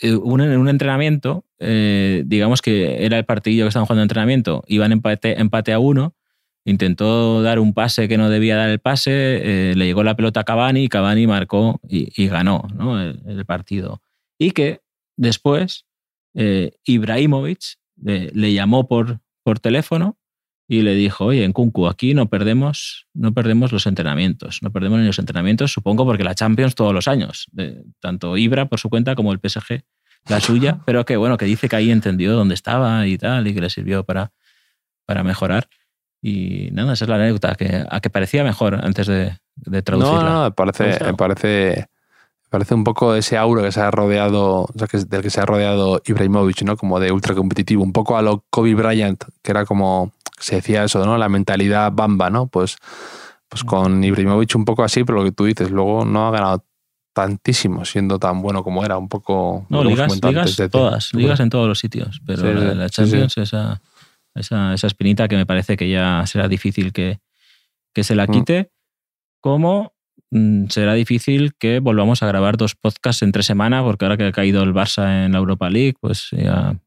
[0.02, 0.18] eh, en
[0.58, 5.78] un, entrenamiento, digamos que era el partidillo que estaban jugando en entrenamiento, iban empate, a
[5.78, 6.14] uno
[6.64, 10.40] intentó dar un pase que no debía dar el pase, eh, le llegó la pelota
[10.40, 12.66] a Cavani y Cavani marcó y, ganó
[13.00, 14.00] el, partido.
[14.38, 14.80] Y que
[15.16, 15.86] después
[16.34, 20.18] eh, Ibrahimovic eh, le llamó por, por teléfono
[20.68, 25.00] y le dijo, oye, en Kunku, aquí no perdemos, no perdemos los entrenamientos, no perdemos
[25.00, 27.46] ni los entrenamientos, supongo porque la Champions todos los años,
[28.00, 29.82] tanto Ibra por su cuenta como el PSG
[30.28, 33.54] la suya, pero que bueno, que dice que ahí entendió dónde estaba y tal, y
[33.54, 34.32] que le sirvió para,
[35.04, 35.68] para mejorar.
[36.20, 40.22] Y nada, esa es la anécdota, que, a que parecía mejor antes de, de traducirla.
[40.22, 41.88] No, no, parece, me parece,
[42.48, 45.40] parece un poco ese aura que se ha rodeado, o sea, que, del que se
[45.40, 46.76] ha rodeado Ibrahimovic, ¿no?
[46.76, 50.84] Como de ultra competitivo, un poco a lo Kobe Bryant, que era como, se decía
[50.84, 51.16] eso, ¿no?
[51.16, 52.46] La mentalidad bamba, ¿no?
[52.46, 52.76] Pues,
[53.48, 56.64] pues con Ibrahimovic un poco así, pero lo que tú dices, luego no ha ganado
[57.14, 59.66] tantísimo siendo tan bueno como era, un poco...
[59.68, 63.80] No, ligas, ligas todas, ligas en todos los sitios, pero la, Champions esa
[64.34, 67.20] esa, esa, espinita que me parece que ya será difícil que,
[67.94, 68.30] que se la mm.
[68.30, 68.70] quite,
[69.40, 69.92] como
[70.30, 74.32] mm, será difícil que volvamos a grabar dos podcasts entre semana, porque ahora que ha
[74.32, 76.30] caído el Barça en la Europa League, pues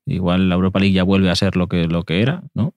[0.06, 2.74] igual la Europa League ya vuelve a ser lo que, lo que era, ¿no?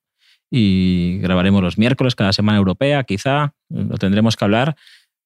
[0.50, 4.76] Y grabaremos los miércoles, cada semana europea, quizá, lo tendremos que hablar.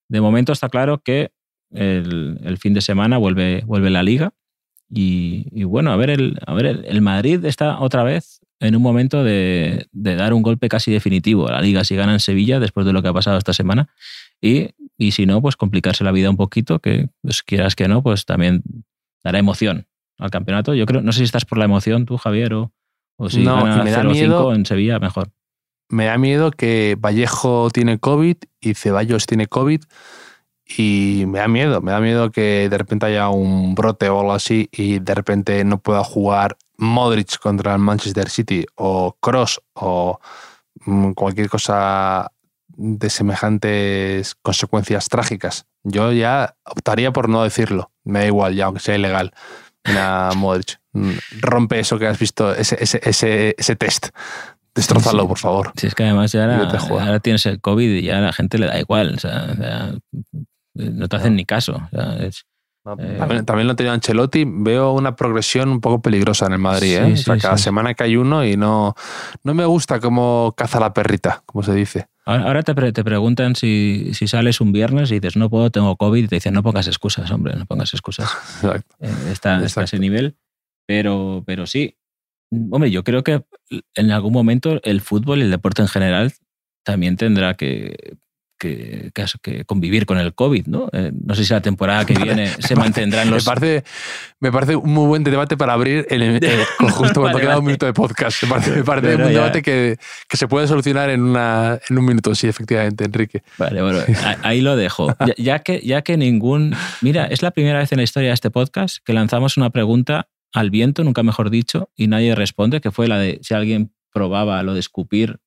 [0.08, 1.32] De momento está claro que
[1.72, 4.34] el, fin de semana vuelve, vuelve la liga
[4.90, 9.24] Y, bueno, a ver, el, a ver el, Madrid está otra vez en un momento
[9.24, 12.92] de, dar un golpe casi definitivo a la liga si gana en Sevilla después de
[12.92, 13.88] lo que ha pasado esta semana.
[14.40, 18.02] Y, y si no, pues complicarse la vida un poquito, que pues quieras que no,
[18.02, 18.62] pues también
[19.24, 19.86] dará emoción
[20.18, 20.74] al campeonato.
[20.74, 22.72] Yo creo, no sé si estás por la emoción tú, Javier, o,
[23.16, 25.30] o si no, gana me da miedo, en Sevilla, mejor.
[25.88, 29.82] Me da miedo que Vallejo tiene COVID y Ceballos tiene COVID
[30.66, 34.32] y me da miedo, me da miedo que de repente haya un brote o algo
[34.32, 40.18] así y de repente no pueda jugar Modric contra el Manchester City o Cross o
[40.86, 42.32] mm, cualquier cosa
[42.68, 45.66] de semejantes consecuencias trágicas.
[45.84, 47.90] Yo ya optaría por no decirlo.
[48.04, 49.32] Me da igual, ya aunque sea ilegal.
[49.84, 50.80] Mira, Modric,
[51.40, 54.08] rompe eso que has visto, ese, ese, ese, ese test.
[54.74, 55.72] Destrózalo, por favor.
[55.76, 58.66] Si es que además ya ahora, tienes el COVID y ya a la gente le
[58.66, 59.14] da igual.
[59.16, 59.94] O sea,
[60.74, 61.82] no te hacen ni caso.
[62.98, 64.44] Eh, también, lo tenía Ancelotti.
[64.46, 66.96] Veo una progresión un poco peligrosa en el Madrid.
[66.96, 67.14] ¿eh?
[67.40, 68.94] cada semana que hay uno y no,
[69.44, 72.08] no me gusta cómo caza la perrita, como se dice.
[72.24, 76.24] Ahora te, te preguntan si, si, sales un viernes y dices, no puedo, tengo COVID,
[76.24, 78.30] y te dicen, no pongas excusas, hombre, no pongas excusas.
[78.62, 78.96] Exacto.
[79.00, 80.36] Eh, está, está, a ese nivel.
[80.86, 81.96] Pero, pero sí,
[82.70, 83.42] hombre, yo creo que
[83.94, 86.32] en algún momento el fútbol y el deporte en general
[86.84, 88.16] también tendrá que
[88.62, 90.88] que, convivir con el COVID, ¿no?
[90.92, 93.44] Eh, no sé si la temporada que viene se mantendrán los...
[93.44, 93.84] Me parece,
[94.40, 96.40] me parece un muy buen debate para abrir el,
[96.90, 98.42] justo cuando queda un minuto de podcast.
[98.44, 99.96] Me parece, un debate que,
[100.28, 103.42] que, se puede solucionar en, una, en un minuto, sí, efectivamente, Enrique.
[103.58, 104.00] Vale, bueno,
[104.42, 105.14] ahí lo dejo.
[105.36, 106.74] Ya, que, ya que ningún...
[107.00, 110.28] Mira, es la primera vez en la historia de este podcast que lanzamos una pregunta
[110.52, 114.62] al viento, nunca mejor dicho, y nadie responde, que fue la de si alguien probaba
[114.62, 115.40] lo de escupir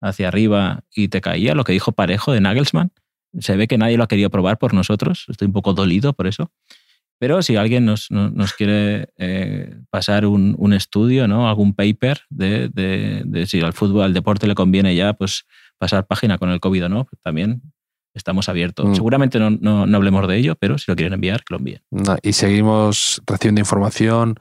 [0.00, 2.92] hacia arriba y te caía, lo que dijo Parejo de Nagelsmann.
[3.40, 6.26] Se ve que nadie lo ha querido probar por nosotros, estoy un poco dolido por
[6.26, 6.52] eso.
[7.18, 11.48] Pero si alguien nos, nos, quiere eh, pasar un, un, estudio, ¿no?
[11.48, 15.46] algún paper de, de, si al fútbol, al deporte le conviene ya pues,
[15.78, 17.62] pasar página con el COVID o no, también
[18.14, 18.86] estamos abiertos.
[18.86, 18.94] Mm.
[18.94, 21.82] Seguramente no, no, no, hablemos de ello, pero si lo quieren enviar, que lo envíen.
[22.22, 24.36] y seguimos recibiendo información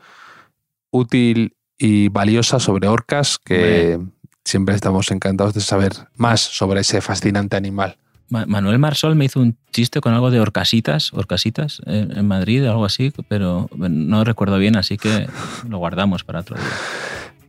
[0.92, 4.00] útil y valiosa sobre orcas que
[4.46, 7.98] siempre estamos encantados de saber más sobre ese fascinante animal.
[8.30, 13.14] Manuel Marsol me hizo un chiste con algo de orcasitas, orcasitas en Madrid, algo así,
[13.28, 15.28] pero no recuerdo bien, así que
[15.68, 16.66] lo guardamos para otro día.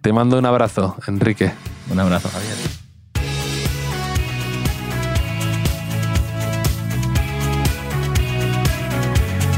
[0.02, 1.52] Te mando un abrazo, Enrique.
[1.90, 2.83] Un abrazo, Javier.